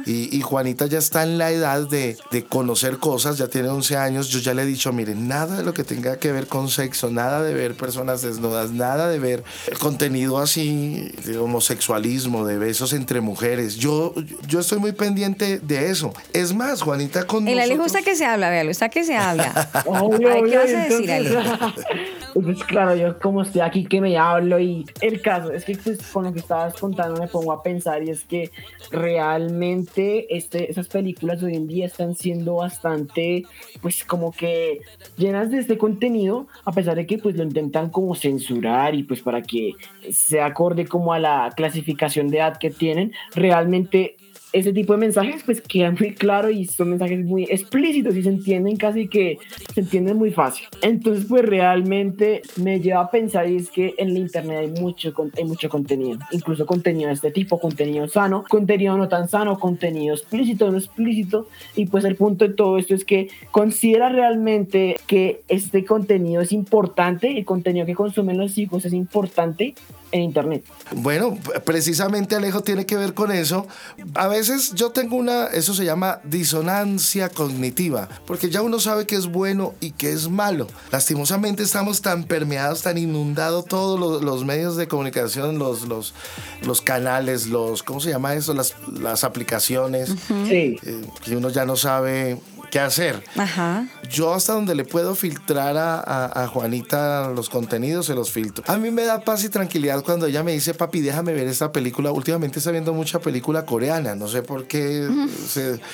[0.05, 3.97] Y, y, Juanita ya está en la edad de, de, conocer cosas, ya tiene 11
[3.97, 4.29] años.
[4.29, 7.09] Yo ya le he dicho, miren, nada de lo que tenga que ver con sexo,
[7.09, 9.43] nada de ver personas desnudas, nada de ver
[9.79, 13.75] contenido así de homosexualismo, de besos entre mujeres.
[13.75, 14.13] Yo,
[14.47, 16.13] yo estoy muy pendiente de eso.
[16.33, 17.47] Es más, Juanita con.
[17.47, 19.69] El Alejo está que se habla, véalo, está que se habla.
[19.83, 20.71] ¿Qué vas
[22.33, 25.99] pues claro, yo como estoy aquí que me hablo y el caso es que pues,
[26.07, 28.51] con lo que estabas contando me pongo a pensar y es que
[28.91, 33.45] realmente este, esas películas hoy en día están siendo bastante
[33.81, 34.81] pues como que
[35.17, 39.21] llenas de este contenido a pesar de que pues lo intentan como censurar y pues
[39.21, 39.73] para que
[40.11, 44.15] se acorde como a la clasificación de edad que tienen realmente
[44.57, 48.29] ese tipo de mensajes pues quedan muy claro y son mensajes muy explícitos y se
[48.29, 49.37] entienden casi que
[49.73, 50.67] se entienden muy fácil.
[50.81, 55.13] Entonces pues realmente me lleva a pensar y es que en la internet hay mucho,
[55.37, 60.15] hay mucho contenido, incluso contenido de este tipo, contenido sano, contenido no tan sano, contenido
[60.15, 65.41] explícito, no explícito y pues el punto de todo esto es que considera realmente que
[65.47, 69.75] este contenido es importante, el contenido que consumen los hijos es importante
[70.11, 70.63] en Internet.
[70.91, 73.67] Bueno, precisamente Alejo tiene que ver con eso.
[74.13, 79.15] A veces yo tengo una, eso se llama disonancia cognitiva, porque ya uno sabe que
[79.15, 80.67] es bueno y que es malo.
[80.91, 86.13] Lastimosamente estamos tan permeados, tan inundados todos los, medios de comunicación, los, los,
[86.61, 88.53] los canales, los, ¿cómo se llama eso?
[88.53, 90.09] Las, las aplicaciones.
[90.47, 90.77] Sí.
[90.83, 92.37] Eh, que uno ya no sabe
[92.69, 93.23] qué hacer.
[93.35, 93.87] Ajá.
[94.09, 98.63] Yo hasta donde le puedo filtrar a, Juanita los contenidos, se los filtro.
[98.67, 101.71] A mí me da paz y tranquilidad cuando ella me dice, papi, déjame ver esta
[101.71, 102.11] película.
[102.11, 105.07] Últimamente está viendo mucha película coreana, no sé por qué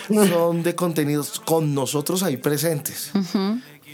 [0.07, 3.11] son de contenidos con nosotros ahí presentes.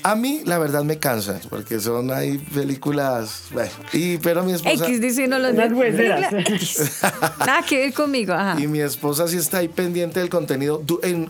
[0.03, 3.45] A mí, la verdad, me cansa, porque son ahí películas.
[3.51, 4.85] Bueno, y, pero mi esposa.
[4.85, 5.71] X dice no los Nada
[7.67, 8.33] que ver conmigo.
[8.33, 8.59] Ajá.
[8.59, 10.81] Y mi esposa sí está ahí pendiente del contenido.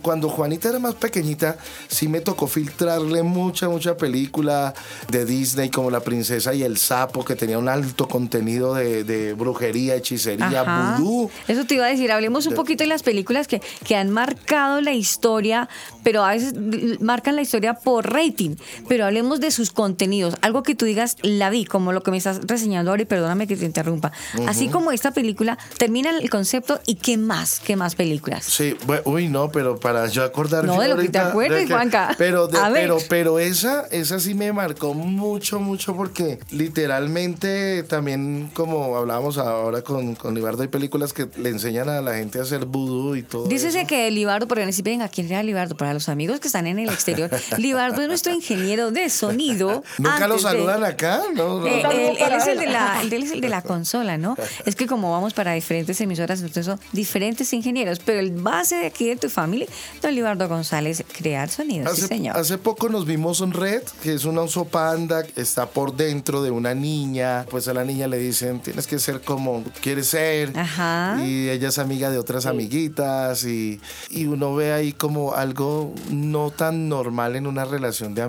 [0.02, 1.58] cuando Juanita era más pequeñita,
[1.88, 4.74] sí me tocó filtrarle mucha, mucha película
[5.10, 9.96] de Disney, como La Princesa y el Sapo, que tenía un alto contenido de, brujería,
[9.96, 11.30] hechicería, vudú.
[11.48, 12.12] Eso te iba a decir.
[12.12, 15.70] Hablemos un poquito de las películas que, que han marcado la historia,
[16.04, 16.54] pero a veces
[17.00, 18.56] marcan la historia por rating
[18.88, 20.36] pero hablemos de sus contenidos.
[20.42, 23.48] Algo que tú digas, la vi, como lo que me estás reseñando ahora, y perdóname
[23.48, 24.12] que te interrumpa.
[24.48, 27.60] Así como esta película, termina el concepto y ¿qué más?
[27.60, 28.46] ¿Qué más películas?
[28.46, 30.68] Sí, bueno, uy, no, pero para yo acordarme.
[30.74, 32.16] No, de lo que te acuerdes, de que- Juanca.
[32.18, 38.50] Pero, de- A pero, pero esa, esa sí me marcó mucho, mucho, porque literalmente también,
[38.54, 42.42] como hablábamos ahora con, con Libardo, hay películas que le enseñan a la gente a
[42.44, 43.48] hacer vudú y todo.
[43.48, 45.76] Dícese que Libardo, porque no venga, ¿quién era Libardo?
[45.76, 49.84] Para los amigos que están en el exterior, Libardo es nuestro ingeniero de sonido.
[49.98, 51.60] Nunca lo antes de- saludan acá, ¿no?
[51.60, 51.68] no.
[51.68, 54.36] Eh, él, él es el de la, él es el de la consola, ¿no?
[54.66, 58.88] Es que como vamos para diferentes emisoras, entonces son diferentes ingenieros, pero el base de
[58.88, 59.68] aquí de tu familia,
[60.02, 62.38] don Libardo González, crear sonidos, sí Hace, señor.
[62.38, 66.52] hace poco nos vimos un Red, que es un oso panda, está por dentro de
[66.52, 67.46] una niña.
[67.50, 70.58] Pues a la niña le dicen, tienes que ser como quieres ser.
[70.58, 71.18] Ajá.
[71.24, 73.44] Y ella es amiga de otras amiguitas.
[73.46, 73.80] Y,
[74.10, 78.22] y uno ve ahí como algo no tan normal en una relación de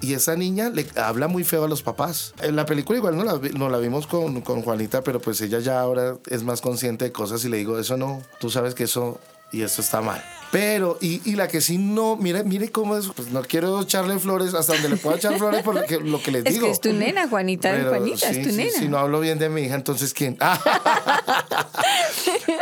[0.00, 2.34] Y esa niña le habla muy feo a los papás.
[2.42, 5.80] En la película igual no la, la vimos con, con Juanita, pero pues ella ya
[5.80, 9.20] ahora es más consciente de cosas y le digo, eso no, tú sabes que eso
[9.52, 10.24] y esto está mal.
[10.50, 14.18] Pero, y, y la que sí no, mire, mire cómo es, pues no quiero echarle
[14.18, 16.66] flores hasta donde le pueda echar flores por lo que, lo que les Es digo.
[16.66, 18.70] que es tu nena, Juanita, Pero Juanita, sí, es tu sí, nena.
[18.78, 20.36] Si no hablo bien de mi hija, entonces ¿quién?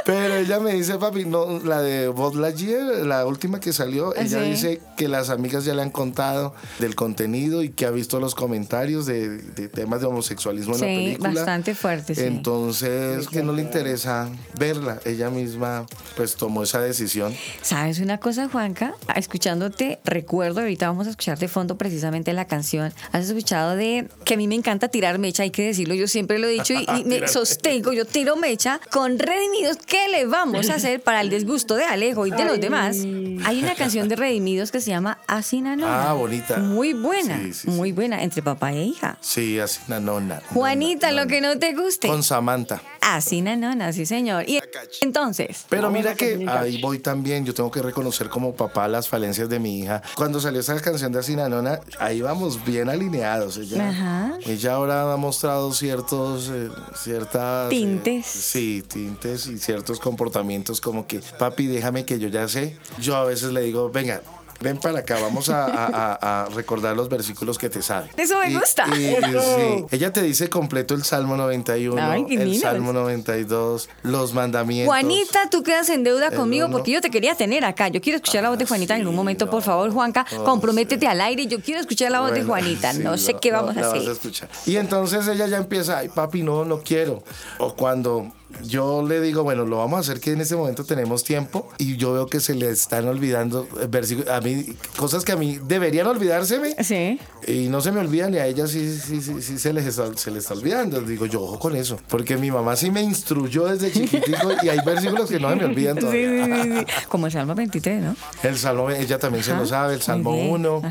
[0.04, 4.22] Pero ella me dice, papi, no, la de Buzz Lightyear, la última que salió, Ah,
[4.22, 4.50] ella sí.
[4.50, 8.34] dice que las amigas ya le han contado del contenido y que ha visto los
[8.34, 11.30] comentarios de, de temas de homosexualismo en la Sí, película.
[11.34, 12.22] bastante fuerte, sí.
[12.22, 14.28] Entonces, que no le interesa
[14.58, 15.00] verla.
[15.04, 15.86] Ella misma,
[16.16, 17.34] pues, tomó esa decisión.
[17.62, 18.94] ¿Sabes una cosa, Juanca?
[19.14, 22.92] Escuchándote, recuerdo, ahorita vamos a escuchar de fondo precisamente la canción.
[23.12, 25.42] ¿Has escuchado de que a mí me encanta tirar mecha?
[25.42, 28.80] Hay que decirlo, yo siempre lo he dicho y, y me sostengo, yo tiro mecha
[28.90, 29.76] con Redimidos.
[29.86, 32.96] ¿Qué le vamos a hacer para el disgusto de Alejo y de los demás?
[33.44, 36.10] Hay una canción de Redimidos que se llama Asinanona.
[36.10, 36.58] Ah, bonita.
[36.58, 39.18] Muy buena, Sí, sí, muy buena, entre papá e hija.
[39.20, 40.42] Sí, así, una nona.
[40.52, 42.08] Juanita, lo que no te guste.
[42.08, 42.82] Con Samantha.
[43.00, 44.48] Así, nanona, sí, señor.
[44.48, 44.60] Y
[45.00, 45.64] entonces.
[45.68, 49.58] Pero mira que ahí voy también, yo tengo que reconocer como papá las falencias de
[49.58, 50.02] mi hija.
[50.16, 53.56] Cuando salió esa canción de Asinanona, ahí vamos bien alineados.
[53.56, 54.32] Ella, Ajá.
[54.46, 57.66] ella ahora ha mostrado ciertos, eh, ciertas...
[57.72, 58.26] eh, Tintes.
[58.26, 62.76] sí, tintes y ciertos comportamientos como que, papi, déjame que yo ya sé.
[62.98, 64.20] Yo a veces le digo, venga.
[64.60, 68.10] Ven para acá, vamos a, a- a- a recordar los versículos que te saben.
[68.16, 68.84] Eso me Y- gusta.
[68.94, 72.58] y- sí, ella te dice completo el Salmo 91, Ay, el.
[72.60, 74.86] Salmo 92, los mandamientos.
[74.86, 76.76] Juanita, tú quedas en deuda conmigo uno.
[76.76, 77.88] porque yo te quería tener acá.
[77.88, 80.26] Yo quiero escuchar la voz de Juanita en algún momento, por favor, Juanca.
[80.44, 81.46] Comprométete al aire.
[81.46, 82.92] Yo quiero escuchar la voz de Juanita.
[82.92, 84.10] no sé qué vamos a la vas hacer.
[84.12, 84.48] escuchar.
[84.66, 87.22] Y entonces ella ya empieza, ay papi, no, no quiero.
[87.58, 88.30] O cuando
[88.64, 91.96] yo le digo, bueno, lo vamos a hacer que en este momento tenemos tiempo y
[91.96, 95.58] yo veo que se le están olvidando eh, versículos, a mí, cosas que a mí
[95.62, 96.74] deberían olvidárseme.
[96.82, 97.18] Sí.
[97.46, 100.16] Y no se me olvidan y a ella sí, sí, sí, sí se, les está,
[100.16, 101.00] se le está olvidando.
[101.00, 101.98] Digo, yo ojo con eso.
[102.08, 105.64] Porque mi mamá sí me instruyó desde chiquitico y hay versículos que no se me
[105.64, 106.44] olvidan todavía.
[106.44, 107.06] sí, sí, sí.
[107.08, 108.16] Como el Salmo 23, ¿no?
[108.42, 110.82] El Salmo, ella también se lo sabe, el Salmo muy bien, 1.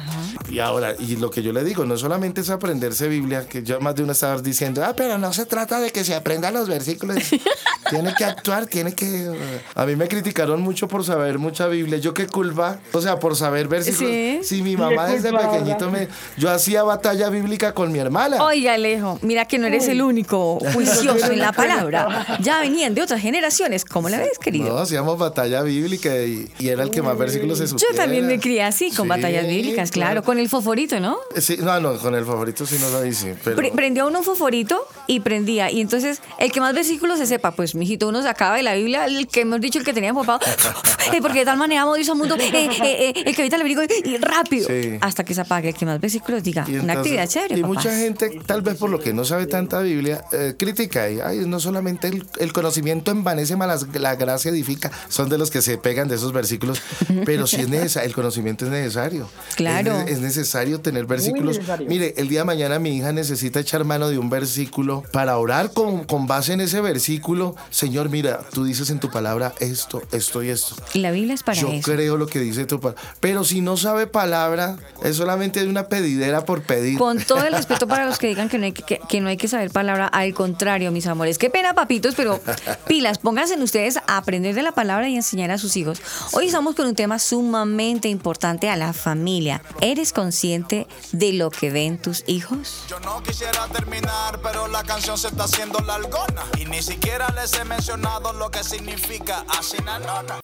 [0.50, 3.80] Y ahora, y lo que yo le digo, no solamente es aprenderse Biblia, que yo
[3.80, 6.68] más de una estaba diciendo, ah, pero no se trata de que se aprendan los
[6.68, 7.18] versículos.
[7.90, 9.30] tiene que actuar, tiene que.
[9.76, 11.98] A mí me criticaron mucho por saber mucha Biblia.
[11.98, 14.10] Yo qué culpa, o sea, por saber versículos.
[14.12, 14.40] Sí.
[14.44, 16.08] Si mi mamá desde culpa, pequeñito me.
[16.38, 18.44] Yo hacía batalla bíblica con mi hermana.
[18.44, 22.38] Oiga, Alejo, mira que no eres el único juicioso en la palabra.
[22.42, 23.86] Ya venían de otras generaciones.
[23.86, 24.70] ¿Cómo la ves, querido?
[24.70, 27.96] No, hacíamos batalla bíblica y, y era el que más versículos se Yo supiera.
[27.96, 30.24] también me crié así, con Sí, batallas bíblicas, claro, claro.
[30.24, 31.18] con el fosforito, ¿no?
[31.38, 33.36] Sí, no, no, con el favorito sí no lo hice.
[33.44, 33.56] Pero...
[33.56, 35.72] Pre- prendió uno un fosforito y prendía.
[35.72, 39.06] Y entonces, el que más versículos se sepa, pues, mijito, uno sacaba de la Biblia,
[39.06, 40.40] el que hemos dicho, el que tenía empapado,
[41.14, 43.56] eh, porque de tal manera amo Dios al mundo, eh, eh, eh, el que evita
[43.58, 44.98] el verídico y rápido, Sí.
[45.02, 46.66] hasta que se apague, el que más versículos diga.
[46.68, 47.76] Y Una entonces- actividad chévere, Y papás.
[47.78, 51.40] mucha gente, tal vez por lo que no sabe tanta Biblia, eh, critica y ay,
[51.46, 54.92] no solamente el, el conocimiento envanece, más la gracia edifica.
[55.10, 56.82] Son de los que se pegan de esos versículos,
[57.26, 59.30] pero si es necesario, el conocimiento es necesario.
[59.56, 60.00] Claro.
[60.02, 61.58] Es, es necesario tener versículos.
[61.58, 61.88] necesario.
[61.90, 65.72] Mire, el día de mañana mi hija necesita echar mano de un versículo para orar
[65.74, 67.29] con, con base en ese versículo.
[67.70, 70.76] Señor, mira, tú dices en tu palabra esto, esto y esto.
[70.94, 71.92] Y la Biblia es para Yo eso.
[71.92, 73.02] creo lo que dice tu palabra.
[73.20, 76.98] Pero si no sabe palabra, es solamente una pedidera por pedir.
[76.98, 79.30] Con todo el respeto para los que digan que no, hay que, que- que no
[79.30, 81.38] hay que saber palabra, al contrario, mis amores.
[81.38, 82.40] Qué pena, papitos, pero
[82.88, 86.02] pilas, pónganse en ustedes a aprender de la palabra y enseñar a sus hijos.
[86.34, 89.62] Hoy estamos con un tema sumamente importante a la familia.
[89.82, 92.84] ¿Eres consciente de lo que ven tus hijos?
[92.90, 96.44] Yo no quisiera terminar, pero la canción se está haciendo largona.
[96.58, 100.40] Y ni siquiera les he mencionado lo que significa asinanona.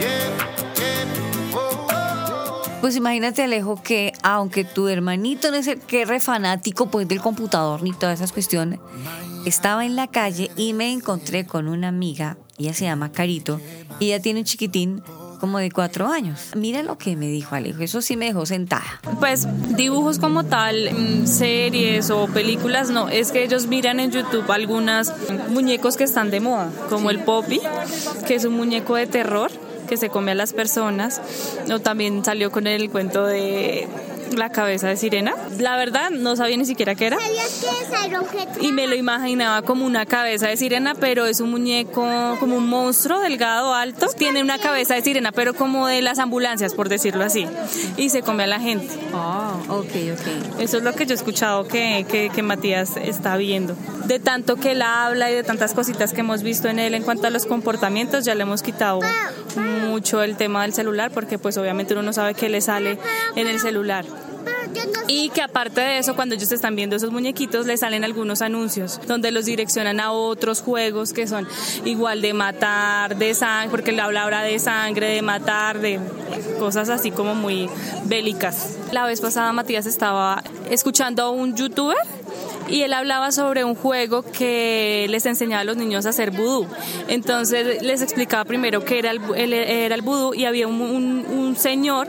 [0.00, 0.36] Yeah,
[0.76, 1.86] yeah, whoa.
[2.80, 7.20] Pues imagínate, Alejo, que aunque tu hermanito no es el que re fanático pues, del
[7.20, 8.80] computador ni todas esas cuestiones,
[9.44, 13.60] estaba en la calle y me encontré con una amiga, ella se llama Carito,
[13.98, 15.02] y ella tiene un chiquitín
[15.46, 16.50] como de cuatro años.
[16.56, 19.00] Mira lo que me dijo Alejo, eso sí me dejó sentada.
[19.20, 24.50] Pues dibujos como tal, mm, series o películas, no, es que ellos miran en YouTube
[24.50, 25.12] algunas
[25.50, 27.60] muñecos que están de moda, como el Poppy,
[28.26, 29.52] que es un muñeco de terror
[29.86, 31.20] que se come a las personas,
[31.72, 33.86] o también salió con el cuento de
[34.34, 35.34] la cabeza de sirena.
[35.58, 37.18] La verdad, no sabía ni siquiera qué era.
[38.60, 42.68] Y me lo imaginaba como una cabeza de sirena, pero es un muñeco, como un
[42.68, 44.08] monstruo delgado, alto.
[44.16, 47.46] Tiene una cabeza de sirena, pero como de las ambulancias, por decirlo así.
[47.96, 48.88] Y se come a la gente.
[49.14, 50.60] Ah, ok, ok.
[50.60, 53.76] Eso es lo que yo he escuchado que, que, que Matías está viendo.
[54.06, 57.02] De tanto que él habla y de tantas cositas que hemos visto en él en
[57.02, 59.00] cuanto a los comportamientos, ya le hemos quitado
[59.56, 62.98] mucho el tema del celular, porque pues obviamente uno no sabe qué le sale
[63.34, 64.04] en el celular.
[65.08, 69.00] Y que aparte de eso, cuando ellos están viendo esos muñequitos, les salen algunos anuncios
[69.06, 71.46] donde los direccionan a otros juegos que son
[71.84, 76.00] igual de matar, de sangre, porque le habla ahora de sangre, de matar, de
[76.58, 77.68] cosas así como muy
[78.04, 78.76] bélicas.
[78.92, 81.96] La vez pasada Matías estaba escuchando a un youtuber
[82.68, 86.66] y él hablaba sobre un juego que les enseñaba a los niños a hacer vudú.
[87.08, 92.06] Entonces les explicaba primero qué era el, era el vudú y había un, un, señor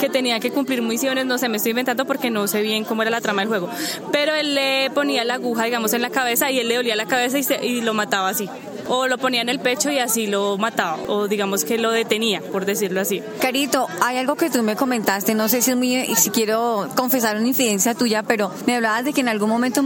[0.00, 3.02] que tenía que cumplir misiones, no sé, me estoy inventando porque no sé bien cómo
[3.02, 3.68] era la trama del juego,
[4.10, 7.06] pero él le ponía la aguja, digamos, en la cabeza y él le dolía la
[7.06, 8.48] cabeza y, y lo mataba así.
[8.90, 12.40] O lo ponía en el pecho y así lo mataba, o digamos que lo detenía,
[12.40, 13.22] por decirlo así.
[13.38, 17.36] Carito, hay algo que tú me comentaste, no sé si es muy, si quiero confesar
[17.36, 19.82] una infidencia tuya, pero me hablabas de que en algún momento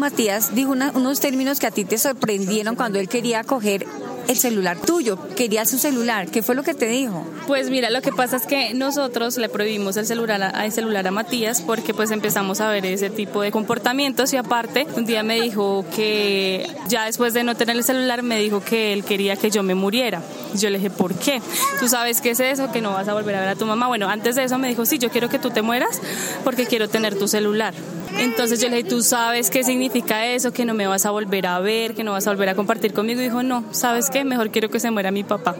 [0.52, 3.86] Dijo unos términos que a ti te sorprendieron cuando él quería coger
[4.28, 6.28] el celular tuyo, quería su celular.
[6.28, 7.26] ¿Qué fue lo que te dijo?
[7.46, 11.06] Pues mira, lo que pasa es que nosotros le prohibimos el celular a, el celular
[11.06, 15.22] a Matías porque pues empezamos a ver ese tipo de comportamientos y aparte un día
[15.22, 19.36] me dijo que ya después de no tener el celular me dijo que él quería
[19.36, 20.22] que yo me muriera.
[20.54, 21.40] Yo le dije, ¿por qué?
[21.80, 22.70] ¿Tú sabes qué es eso?
[22.72, 23.88] Que no vas a volver a ver a tu mamá.
[23.88, 26.00] Bueno, antes de eso me dijo, sí, yo quiero que tú te mueras
[26.44, 27.74] porque quiero tener tu celular.
[28.18, 30.52] Entonces yo le dije, ¿tú sabes qué significa eso?
[30.52, 32.92] Que no me vas a volver a ver, que no vas a volver a compartir
[32.92, 33.20] conmigo.
[33.20, 34.24] Dijo, no, ¿sabes qué?
[34.24, 35.56] Mejor quiero que se muera mi papá.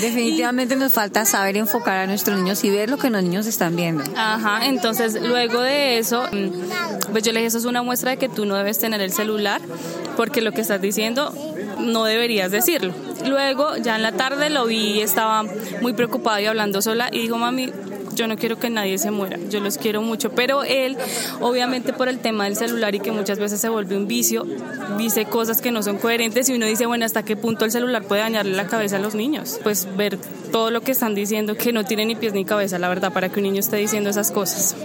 [0.00, 3.76] Definitivamente nos falta saber enfocar a nuestros niños y ver lo que los niños están
[3.76, 4.04] viendo.
[4.16, 8.16] Ajá, entonces luego de eso, mm, pues yo le dije, eso es una muestra de
[8.16, 9.60] que tú no debes tener el celular,
[10.16, 11.34] porque lo que estás diciendo
[11.78, 12.94] no deberías decirlo.
[13.26, 15.44] Luego, ya en la tarde lo vi, estaba
[15.80, 17.72] muy preocupado y hablando sola y dijo, mami,
[18.20, 20.98] yo no quiero que nadie se muera, yo los quiero mucho, pero él,
[21.40, 24.46] obviamente por el tema del celular y que muchas veces se vuelve un vicio,
[24.98, 28.02] dice cosas que no son coherentes y uno dice, bueno, ¿hasta qué punto el celular
[28.02, 29.58] puede dañarle la cabeza a los niños?
[29.62, 30.18] Pues ver
[30.52, 33.30] todo lo que están diciendo que no tiene ni pies ni cabeza, la verdad, para
[33.30, 34.76] que un niño esté diciendo esas cosas.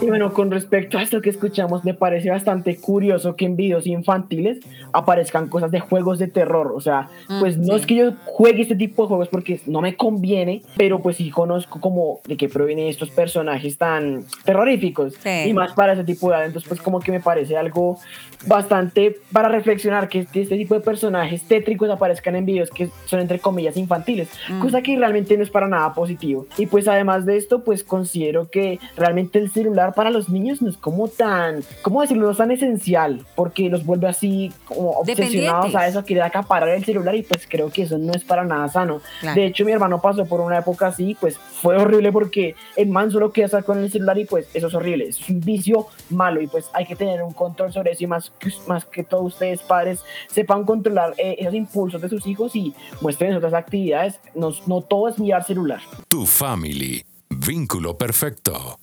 [0.00, 3.86] Y bueno, con respecto a esto que escuchamos, me parece bastante curioso que en videos
[3.86, 4.58] infantiles
[4.92, 6.72] aparezcan cosas de juegos de terror.
[6.74, 7.08] O sea,
[7.40, 11.00] pues no es que yo juegue este tipo de juegos porque no me conviene, pero
[11.00, 15.14] pues sí conozco como de qué provienen estos personajes tan terroríficos.
[15.46, 16.46] Y más para ese tipo de edad.
[16.46, 17.98] Entonces, pues como que me parece algo
[18.46, 23.20] bastante para reflexionar que este, este tipo de personajes tétricos aparezcan en videos que son
[23.20, 24.28] entre comillas infantiles.
[24.60, 26.46] Cosa que realmente no es para nada positivo.
[26.56, 30.70] Y pues además de esto, pues considero que realmente el celular para los niños no
[30.70, 32.26] es como tan, ¿cómo decirlo?
[32.26, 36.84] No es tan esencial porque los vuelve así como obsesionados a eso, quiere acaparar el
[36.84, 39.02] celular y pues creo que eso no es para nada sano.
[39.34, 43.10] De hecho, mi hermano pasó por una época así, pues fue horrible porque el man
[43.10, 46.40] solo quería estar con el celular y pues eso es horrible, es un vicio malo
[46.40, 49.34] y pues hay que tener un control sobre eso y más que, más que todos
[49.34, 54.50] ustedes padres sepan controlar eh, esos impulsos de sus hijos y muestren otras actividades, no,
[54.66, 55.80] no todo es mirar celular.
[56.08, 58.78] Tu family, vínculo perfecto.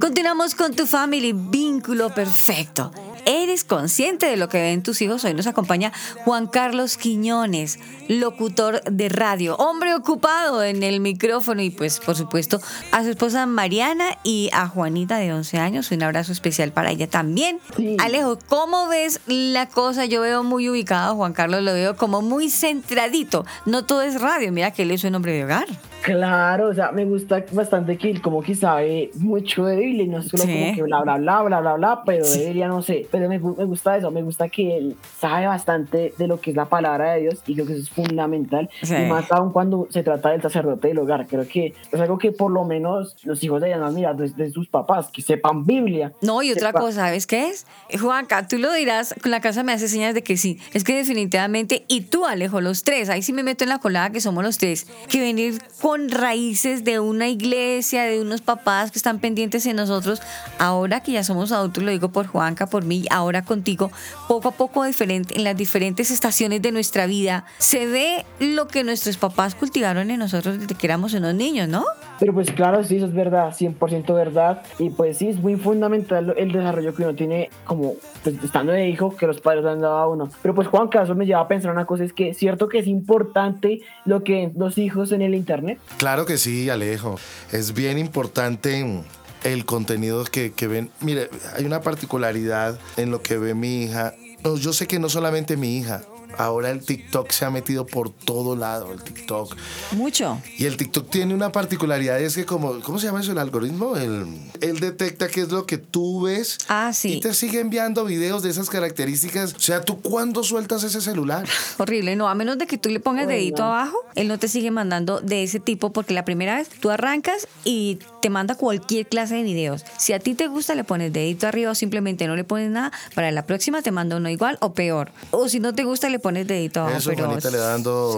[0.01, 1.35] Continuamos con tu family.
[1.35, 2.91] Vínculo perfecto.
[3.29, 5.23] ¿Eres consciente de lo que ven tus hijos?
[5.23, 5.93] Hoy nos acompaña
[6.25, 12.59] Juan Carlos Quiñones, locutor de radio, hombre ocupado en el micrófono y pues por supuesto
[12.91, 15.91] a su esposa Mariana y a Juanita de 11 años.
[15.91, 17.61] Un abrazo especial para ella también.
[17.99, 20.07] Alejo, ¿cómo ves la cosa?
[20.07, 23.45] Yo veo muy ubicado, Juan Carlos lo veo como muy centradito.
[23.67, 25.67] No todo es radio, mira que él es un hombre de hogar.
[26.03, 30.09] Claro, o sea, me gusta bastante que él como que sabe mucho de Biblia y
[30.09, 33.07] no solo como que bla, bla, bla, bla, bla, bla, pero de Biblia no sé.
[33.11, 36.57] Pero me, me, gusta eso, me gusta que él sabe bastante de lo que es
[36.57, 38.71] la palabra de Dios y creo que eso es fundamental.
[38.83, 41.27] Y más aún cuando se trata del sacerdote del hogar.
[41.27, 45.09] Creo que es algo que por lo menos los hijos deberían admirar de, sus papás,
[45.13, 46.13] que sepan Biblia.
[46.23, 47.67] No, y otra cosa, ¿sabes qué es?
[48.01, 50.59] Juanca, tú lo dirás, con la casa me hace señas de que sí.
[50.73, 54.11] Es que definitivamente, y tú, Alejo, los tres, ahí sí me meto en la colada
[54.11, 58.99] que somos los tres, que venir con raíces de una iglesia, de unos papás que
[58.99, 60.21] están pendientes en nosotros,
[60.59, 63.91] ahora que ya somos adultos, lo digo por Juanca, por mí, ahora contigo,
[64.29, 68.85] poco a poco diferente, en las diferentes estaciones de nuestra vida, se ve lo que
[68.85, 71.85] nuestros papás cultivaron en nosotros desde que éramos unos niños, ¿no?
[72.19, 74.63] Pero pues claro, sí, eso es verdad, 100% verdad.
[74.79, 78.89] Y pues sí, es muy fundamental el desarrollo que uno tiene como pues, estando de
[78.89, 80.29] hijo que los padres han dado a uno.
[80.43, 82.87] Pero pues Juan, caso me lleva a pensar una cosa, es que cierto que es
[82.87, 85.78] importante lo que los hijos en el Internet.
[85.99, 87.19] Claro que sí, Alejo.
[87.53, 89.05] Es bien importante
[89.45, 90.91] el contenido que, que ven.
[91.01, 94.15] Mire, hay una particularidad en lo que ve mi hija.
[94.61, 96.03] yo sé que no solamente mi hija,
[96.39, 99.57] ahora el TikTok se ha metido por todo lado, el TikTok.
[99.93, 100.41] Mucho.
[100.57, 103.33] Y el TikTok tiene una particularidad, es que como, ¿cómo se llama eso?
[103.33, 104.27] El algoritmo, el,
[104.61, 106.59] él detecta qué es lo que tú ves.
[106.69, 107.15] Ah, sí.
[107.15, 109.55] Y te sigue enviando videos de esas características.
[109.55, 111.47] O sea, ¿tú cuándo sueltas ese celular?
[111.79, 114.71] Horrible, no, a menos de que tú le pongas dedito abajo, él no te sigue
[114.71, 119.37] mandando de ese tipo porque la primera vez tú arrancas y te manda cualquier clase
[119.37, 119.85] de videos.
[119.99, 122.93] Si a ti te gusta, le pones dedito arriba o simplemente no le pones nada,
[123.15, 125.13] para la próxima te manda uno igual o peor.
[125.31, 126.99] O si no te gusta, le pones dedito abajo.
[126.99, 128.15] Eso, Juanita le dando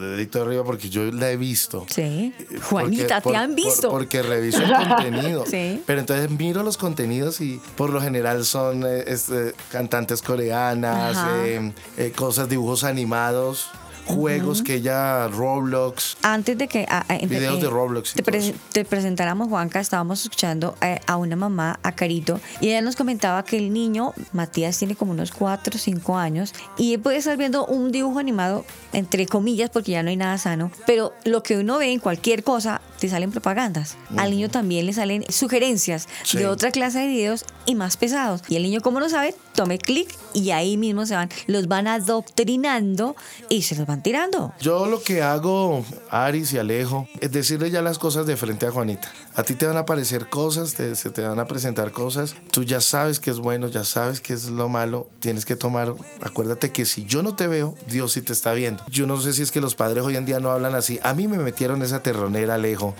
[0.00, 1.86] dedito arriba porque yo la he visto.
[1.88, 2.34] Sí.
[2.62, 3.90] Juanita, te han visto.
[3.90, 5.44] porque reviso el contenido.
[5.54, 5.82] Sí.
[5.86, 11.72] Pero entonces miro los contenidos y por lo general son eh, este, cantantes coreanas, eh,
[11.96, 13.68] eh, cosas, dibujos animados
[14.06, 16.16] juegos que ella, Roblox.
[16.22, 16.86] Antes de que.
[17.28, 18.14] videos de Roblox.
[18.72, 23.44] te, presentáramos, Juanca, estábamos escuchando eh, a una mamá, a Carito, y ella nos comentaba
[23.44, 27.36] que el niño, Matías, tiene como unos 4 o 5 años, y él puede estar
[27.36, 31.58] viendo un dibujo animado, entre comillas, porque ya no hay nada sano, pero lo que
[31.58, 33.96] uno ve en cualquier cosa, te salen propagandas.
[34.16, 38.42] Al niño también le salen sugerencias de otra clase de videos y más pesados.
[38.48, 41.86] Y el niño, como no sabe, tome clic y ahí mismo se van, los van
[41.86, 43.16] adoctrinando
[43.48, 44.52] y se los van tirando.
[44.60, 48.70] Yo lo que hago, Aris y Alejo, es decirle ya las cosas de frente a
[48.70, 49.10] Juanita.
[49.36, 52.36] A ti te van a aparecer cosas, se te van a presentar cosas.
[52.52, 55.08] Tú ya sabes que es bueno, ya sabes que es lo malo.
[55.18, 58.84] Tienes que tomar, acuérdate que si yo no te veo, Dios sí te está viendo.
[58.88, 61.00] Yo no sé si es que los padres hoy en día no hablan así.
[61.02, 62.94] A mí me metieron esa terronera, Alejo.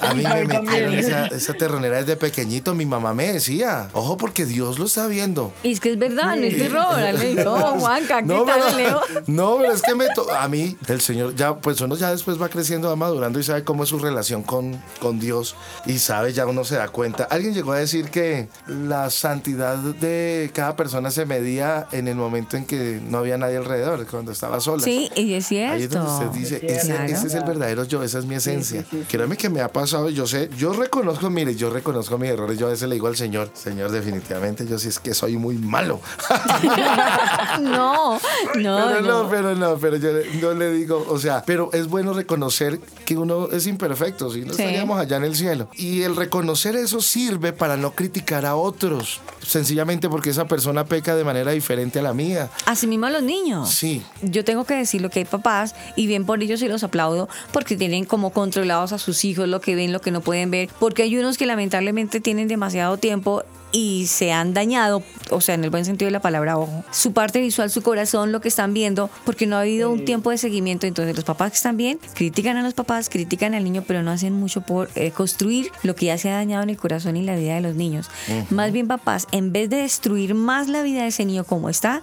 [0.00, 2.74] A mí me metieron esa, esa terronera desde pequeñito.
[2.74, 5.52] Mi mamá me decía, ojo porque Dios lo está viendo.
[5.62, 7.56] Y es que es verdad, no es terror, Alejo.
[7.78, 9.00] Juanca, ¿qué no, tal, Alejo?
[9.26, 12.48] No, pero es que me a mí, el Señor, ya, pues uno ya después va
[12.48, 15.54] creciendo, va madurando y sabe cómo es su relación con, con Dios
[15.84, 17.24] y sabe, ya uno se da cuenta.
[17.24, 22.56] Alguien llegó a decir que la santidad de cada persona se medía en el momento
[22.56, 24.82] en que no había nadie alrededor, cuando estaba sola.
[24.82, 25.74] Sí, y es cierto.
[25.74, 28.84] Ahí es donde usted dice, ese, es el verdadero yo, esa es mi esencia.
[29.08, 32.68] Créeme que me ha pasado, yo sé, yo reconozco, mire, yo reconozco mis errores, yo
[32.68, 36.00] a veces le digo al Señor, Señor, definitivamente yo sí es que soy muy malo.
[37.60, 38.20] no, no,
[38.54, 42.80] pero no, pero no, pero yo no le digo, o sea, pero es bueno reconocer
[43.04, 45.68] que uno es imperfecto, si no estaríamos allá en el cielo.
[45.74, 51.14] Y el reconocer eso sirve para no criticar a otros, sencillamente porque esa persona peca
[51.14, 52.50] de manera diferente a la mía.
[52.64, 53.70] Así mismo a los niños.
[53.70, 54.02] Sí.
[54.22, 57.28] Yo tengo que decir lo que hay papás, y bien por ellos y los aplaudo,
[57.52, 60.68] porque tienen como controlados a sus hijos, lo que ven, lo que no pueden ver,
[60.78, 63.42] porque hay unos que lamentablemente tienen demasiado tiempo
[63.76, 67.12] y se han dañado, o sea, en el buen sentido de la palabra ojo, su
[67.12, 70.38] parte visual, su corazón, lo que están viendo, porque no ha habido un tiempo de
[70.38, 70.86] seguimiento.
[70.86, 74.10] Entonces, los papás que están bien critican a los papás, critican al niño, pero no
[74.10, 77.22] hacen mucho por eh, construir lo que ya se ha dañado en el corazón y
[77.22, 78.08] la vida de los niños.
[78.48, 82.02] Más bien, papás, en vez de destruir más la vida de ese niño como está,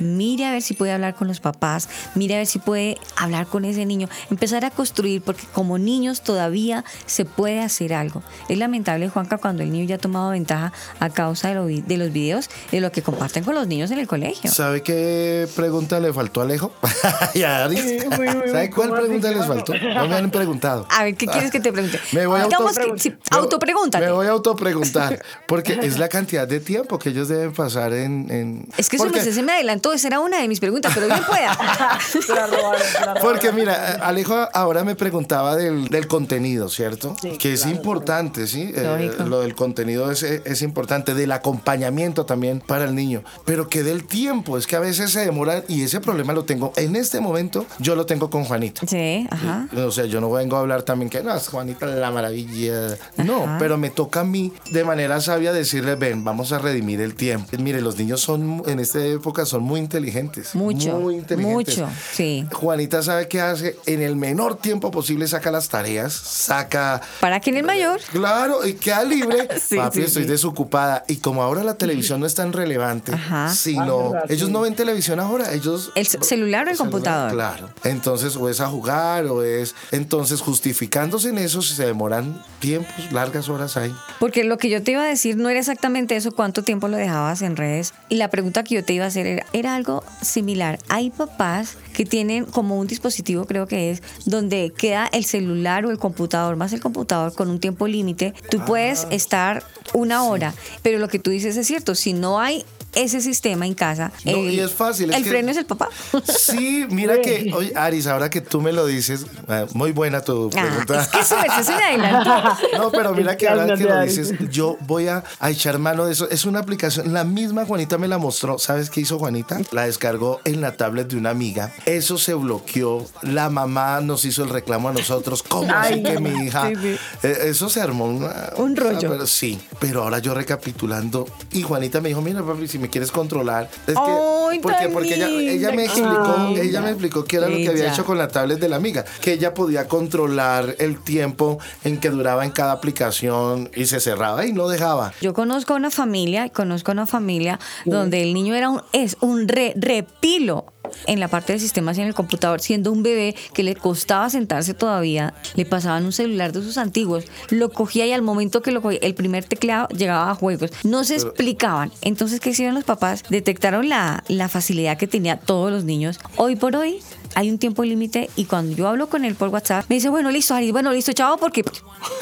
[0.00, 3.46] mire a ver si puede hablar con los papás, mire a ver si puede hablar
[3.46, 8.22] con ese niño, empezar a construir, porque como niños todavía se puede hacer algo.
[8.48, 12.50] Es lamentable, Juanca, cuando el niño ya ha tomado ventaja a causa de, los videos,
[12.70, 14.50] de lo que comparten con los niños en el colegio.
[14.50, 16.72] ¿Sabe qué pregunta le faltó a Alejo?
[17.32, 19.74] ¿Sabe cuál pregunta les faltó?
[19.74, 20.86] No me han preguntado.
[20.90, 22.00] A ver, ¿qué quieres que te pregunte?
[22.12, 24.02] Me voy a autopreguntar.
[24.02, 28.66] Me voy a autopreguntar, porque es la cantidad de tiempo que ellos deben pasar en...
[28.76, 31.56] Es que eso me, se me adelantó era una de mis preguntas, pero bien pueda.
[33.22, 37.16] Porque mira, Alejo ahora me preguntaba del, del contenido, ¿cierto?
[37.38, 38.72] que es importante, ¿sí?
[38.74, 43.82] Eh, lo del contenido es, es, importante, del acompañamiento también para el niño, pero que
[43.82, 47.20] del tiempo, es que a veces se demora y ese problema lo tengo en este
[47.20, 48.82] momento, yo lo tengo con Juanita.
[48.86, 49.68] Sí, ajá.
[49.76, 52.96] O sea, yo no vengo a hablar también que no, es Juanita la maravilla.
[53.16, 57.14] No, pero me toca a mí de manera sabia decirle, ven, vamos a redimir el
[57.14, 57.48] tiempo.
[57.58, 60.54] Mire, los niños son en esta época son muy inteligentes.
[60.54, 60.98] Mucho.
[60.98, 61.78] Muy inteligentes.
[61.78, 62.46] Mucho, sí.
[62.52, 67.00] Juanita sabe qué hace, en el menor tiempo posible saca las tareas, saca...
[67.20, 68.00] ¿Para quién es mayor?
[68.12, 69.48] Claro, y queda libre.
[69.76, 71.04] Papi, estoy desocupada.
[71.08, 73.12] Y como ahora la televisión no es tan relevante,
[73.52, 74.12] sino...
[74.28, 75.90] ellos no ven televisión ahora, ellos...
[75.94, 77.32] El celular o el, computador.
[77.32, 77.70] Claro.
[77.84, 79.74] Entonces, o es a jugar, o es...
[79.90, 83.94] Entonces, justificándose en eso, se demoran tiempos, largas horas ahí.
[84.18, 86.96] Porque lo que yo te iba a decir no era exactamente eso, cuánto tiempo lo
[86.96, 87.94] dejabas en redes.
[88.08, 90.78] Y la pregunta que yo te iba a hacer era, era algo similar.
[90.88, 95.90] Hay papás que tienen como un dispositivo, creo que es, donde queda el celular o
[95.90, 98.34] el computador, más el computador con un tiempo límite.
[98.50, 99.08] Tú puedes ah.
[99.10, 102.64] estar una hora, pero lo que tú dices es cierto, si no hay
[102.94, 104.12] ese sistema en casa.
[104.24, 105.12] No, y es fácil.
[105.12, 105.88] el freno es el papá.
[106.24, 110.50] Sí, mira que, oye, Aris, ahora que tú me lo dices, eh, muy buena tu
[110.56, 111.02] ah, pregunta.
[111.02, 112.30] es que se, se adelantó.
[112.76, 116.28] No, pero mira que ahora que lo dices, yo voy a, echar mano de eso.
[116.30, 118.58] Es una aplicación, la misma Juanita me la mostró.
[118.58, 119.60] ¿Sabes qué hizo Juanita?
[119.72, 121.72] La descargó en la tablet de una amiga.
[121.84, 123.06] Eso se bloqueó.
[123.22, 125.42] La mamá nos hizo el reclamo a nosotros.
[125.42, 126.70] ¿Cómo así que mi hija?
[126.70, 129.10] Eh, eso se armó un rollo.
[129.10, 131.26] pero, sí, pero ahora yo recapitulando.
[131.52, 133.70] Y Juanita me dijo, mira, papi, si me quieres controlar.
[133.86, 137.92] Es que, porque, porque ella, me explicó, ella me explicó qué era lo que había
[137.92, 142.10] hecho con la tablet de la amiga, que ella podía controlar el tiempo en que
[142.10, 145.12] duraba en cada aplicación y se cerraba y no dejaba.
[145.20, 150.66] Yo conozco una familia, conozco una familia donde el niño era un, es un repilo
[151.06, 154.30] en la parte de sistemas y en el computador, siendo un bebé que le costaba
[154.30, 158.72] sentarse todavía, le pasaban un celular de sus antiguos, lo cogía y al momento que
[158.72, 160.70] lo cogía, el primer teclado llegaba a juegos.
[160.84, 161.92] No se explicaban.
[162.02, 163.24] Entonces, ¿qué hicieron los papás?
[163.28, 166.18] Detectaron la, la facilidad que tenía todos los niños.
[166.36, 167.00] Hoy por hoy,
[167.34, 170.30] hay un tiempo límite y cuando yo hablo con él por WhatsApp, me dice, bueno,
[170.30, 171.64] listo, Ari, bueno, listo, chao, porque...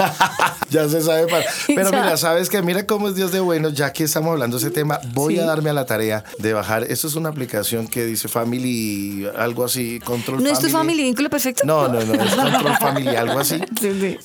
[0.71, 1.27] ya se sabe.
[1.27, 1.45] Para...
[1.67, 4.67] Pero mira, sabes que mira cómo es Dios de bueno, ya que estamos hablando de
[4.67, 6.85] ese tema, voy a darme a la tarea de bajar.
[6.85, 11.31] Esto es una aplicación que dice Family, algo así, Control ¿No es tu Family Vínculo
[11.31, 11.63] Perfecto?
[11.65, 13.61] No, no, no, es Control Family, algo así.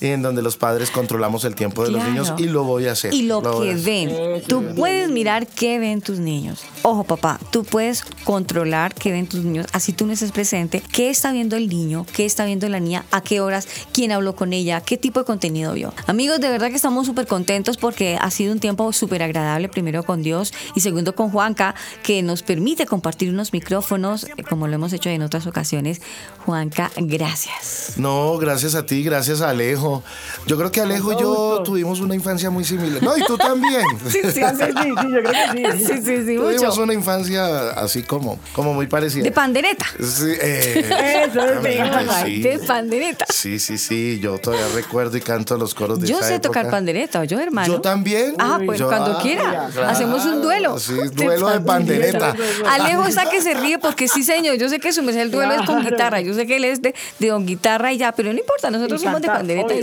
[0.00, 3.14] En donde los padres controlamos el tiempo de los niños y lo voy a hacer.
[3.14, 4.42] Y lo, que ven.
[4.46, 6.62] Tú puedes mirar qué ven tus niños.
[6.82, 11.10] Ojo, papá, tú puedes controlar qué ven tus niños, así tú no estés presente qué
[11.10, 14.52] está viendo el niño, qué está viendo la niña, a qué horas, quién habló con
[14.52, 15.92] ella, qué tipo de contenido vio.
[16.06, 20.02] Amigos, de verdad que estamos súper contentos porque ha sido un tiempo súper agradable, primero
[20.02, 24.74] con Dios y segundo con Juanca, que nos permite compartir unos micrófonos, eh, como lo
[24.74, 26.00] hemos hecho en otras ocasiones.
[26.44, 27.94] Juanca, gracias.
[27.96, 30.02] No, gracias a ti, gracias a Alejo.
[30.46, 33.02] Yo creo que Alejo y yo tuvimos una infancia muy similar.
[33.02, 33.82] No, y tú también.
[34.08, 35.84] sí, sí, sí, sí, yo creo que sí.
[35.84, 39.24] Sí, sí, sí, Tuvimos una infancia así como, como muy parecida.
[39.24, 39.86] De pandereta.
[39.98, 43.26] Sí, eh, eso es de pandereta.
[43.32, 44.18] Sí, sí, sí.
[44.20, 47.74] Yo todavía recuerdo y canto los coros de Yo sé tocar pandereta, yo, hermano.
[47.74, 48.34] Yo también.
[48.38, 49.70] Ah, pues cuando ah, quiera.
[49.86, 50.78] Hacemos un duelo.
[50.78, 52.34] Sí, duelo de pandereta.
[52.70, 54.56] Alejo está que se ríe porque sí, señor.
[54.56, 56.20] Yo sé que su el duelo es con guitarra.
[56.20, 58.70] Yo sé que él es de, de don guitarra y ya, pero no importa.
[58.70, 59.74] Nosotros somos de pandereta.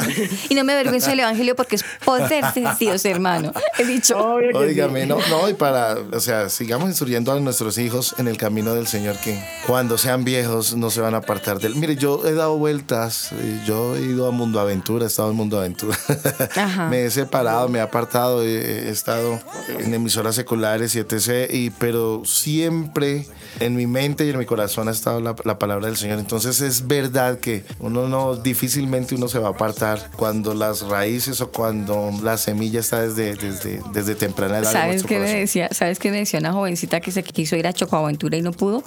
[0.50, 3.54] Y, no me avergüenzo del evangelio porque es poder de Dios, hermano.
[3.78, 4.18] He dicho.
[4.54, 8.74] Óigame, no, no, y para, o sea, sigamos instruyendo a nuestros hijos en el camino
[8.74, 11.76] del Señor que cuando sean viejos no se van a apartar del.
[11.76, 13.32] Mire, yo he dado vueltas,
[13.66, 15.98] yo he ido a Mundo Aventura, he estado en Mundo Aventura.
[16.90, 19.40] me he separado, me he apartado, he, estado
[19.80, 21.52] en emisoras seculares y etc.
[21.52, 23.28] Y, pero siempre
[23.60, 26.20] en mi mente y en mi corazón ha estado la, palabra del Señor.
[26.20, 31.42] Entonces es verdad que uno no, difícilmente uno se va a apartar cuando las raíces
[31.42, 34.72] o cuando la semilla está desde, desde, desde temprana edad.
[34.72, 37.74] ¿Sabes qué, me decía, ¿Sabes qué me decía una jovencita que se quiso ir a
[37.74, 38.84] Chocoaventura y no pudo?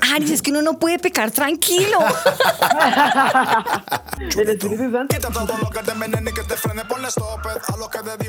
[0.00, 1.98] Ah, es que uno no puede pecar tranquilo.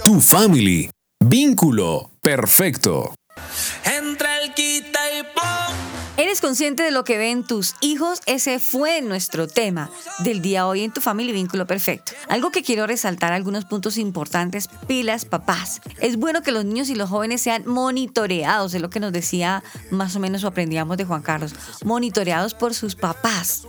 [0.04, 0.90] tu family.
[1.24, 3.14] Vínculo perfecto.
[3.86, 5.24] Entre el quita y
[6.22, 8.20] ¿Eres consciente de lo que ven tus hijos?
[8.28, 12.12] Ese fue nuestro tema del día hoy en tu familia y vínculo perfecto.
[12.30, 15.82] Algo que quiero resaltar, algunos puntos importantes, pilas, papás.
[16.00, 19.64] Es bueno que los niños y los jóvenes sean monitoreados, es lo que nos decía
[19.90, 23.64] más o menos o aprendíamos de Juan Carlos, monitoreados por sus papás.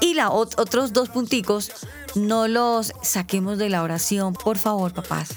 [0.00, 1.70] Y la, otros dos punticos,
[2.14, 5.28] no los saquemos de la oración, por favor, papás.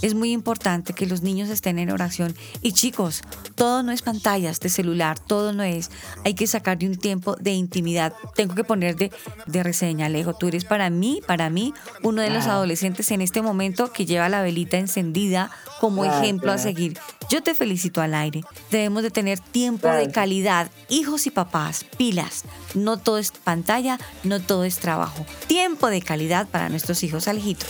[0.00, 2.34] Es muy importante que los niños estén en oración.
[2.60, 3.22] Y chicos,
[3.54, 5.90] todo no es pantallas de celular, todo no es.
[6.24, 8.14] Hay que sacar de un tiempo de intimidad.
[8.34, 9.10] Tengo que poner de,
[9.46, 10.34] de reseña, Alejo.
[10.34, 14.28] Tú eres para mí, para mí, uno de los adolescentes en este momento que lleva
[14.28, 16.96] la velita encendida como ejemplo a seguir.
[17.28, 18.42] Yo te felicito al aire.
[18.70, 20.70] Debemos de tener tiempo de calidad.
[20.88, 22.44] Hijos y papás, pilas.
[22.74, 25.26] No todo es pantalla, no todo es trabajo.
[25.46, 27.66] Tiempo de calidad para nuestros hijos, Alejito.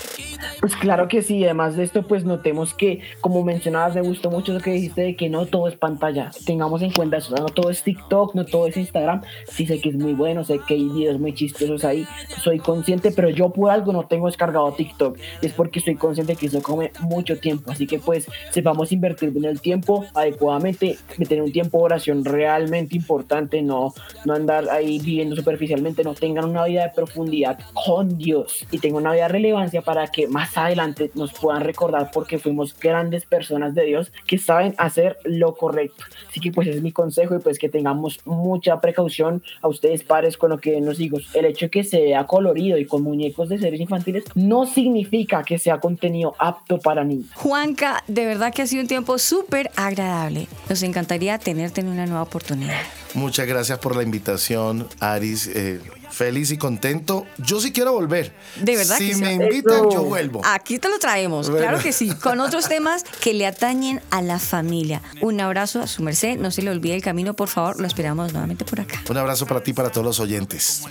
[0.61, 4.53] Pues claro que sí, además de esto, pues notemos que, como mencionabas, me gustó mucho
[4.53, 6.31] lo que dijiste de que no todo es pantalla.
[6.47, 9.23] Tengamos en cuenta eso, no todo es TikTok, no todo es Instagram.
[9.49, 12.07] Sí sé que es muy bueno, sé que hay videos muy chistosos ahí,
[12.43, 15.19] soy consciente, pero yo por algo no tengo descargado TikTok.
[15.41, 19.45] Es porque estoy consciente que eso come mucho tiempo, así que pues sepamos invertir bien
[19.45, 20.99] el tiempo adecuadamente,
[21.29, 23.95] tener un tiempo de oración realmente importante, no,
[24.25, 29.03] no andar ahí viviendo superficialmente, no tengan una vida de profundidad con Dios y tengan
[29.03, 33.75] una vida de relevancia para que más adelante nos puedan recordar porque fuimos grandes personas
[33.75, 36.05] de Dios que saben hacer lo correcto.
[36.29, 40.37] Así que pues es mi consejo y pues que tengamos mucha precaución a ustedes padres
[40.37, 41.19] con lo que nos digo.
[41.35, 45.59] El hecho de que sea colorido y con muñecos de seres infantiles no significa que
[45.59, 47.31] sea contenido apto para niños.
[47.35, 50.47] Juanca, de verdad que ha sido un tiempo súper agradable.
[50.69, 52.81] Nos encantaría tenerte en una nueva oportunidad.
[53.15, 55.47] Muchas gracias por la invitación, Aris.
[55.49, 55.81] Eh,
[56.13, 57.27] feliz y contento.
[57.39, 58.33] Yo sí quiero volver.
[58.61, 60.43] De verdad si que me invitan, yo vuelvo.
[60.45, 64.39] Aquí te lo traemos, claro que sí, con otros temas que le atañen a la
[64.39, 65.03] familia.
[65.21, 68.33] Un abrazo a su merced, no se le olvide el camino, por favor, lo esperamos
[68.33, 69.03] nuevamente por acá.
[69.09, 70.83] Un abrazo para ti y para todos los oyentes.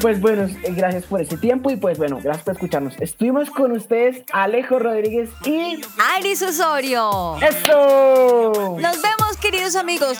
[0.00, 2.94] Pues bueno, eh, gracias por ese tiempo y pues bueno, gracias por escucharnos.
[3.00, 5.80] Estuvimos con ustedes Alejo Rodríguez y
[6.18, 7.36] Iris Osorio.
[7.40, 8.76] ¡Eso!
[8.80, 10.18] Nos vemos, queridos amigos.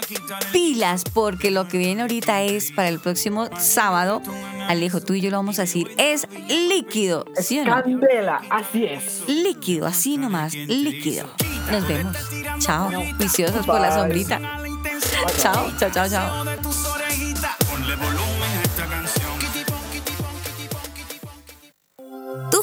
[0.53, 4.23] Pilas, porque lo que viene ahorita es para el próximo sábado.
[4.69, 7.27] Alejo, tú y yo lo vamos a decir, es líquido.
[7.37, 7.83] ¿sí o no?
[7.83, 9.25] Candela, así es.
[9.29, 11.29] Líquido, así nomás, líquido.
[11.71, 12.17] Nos vemos.
[12.59, 12.91] Chao.
[13.19, 14.41] Viciosos por la sombrita.
[15.39, 16.45] Chao, chao, chao, chao.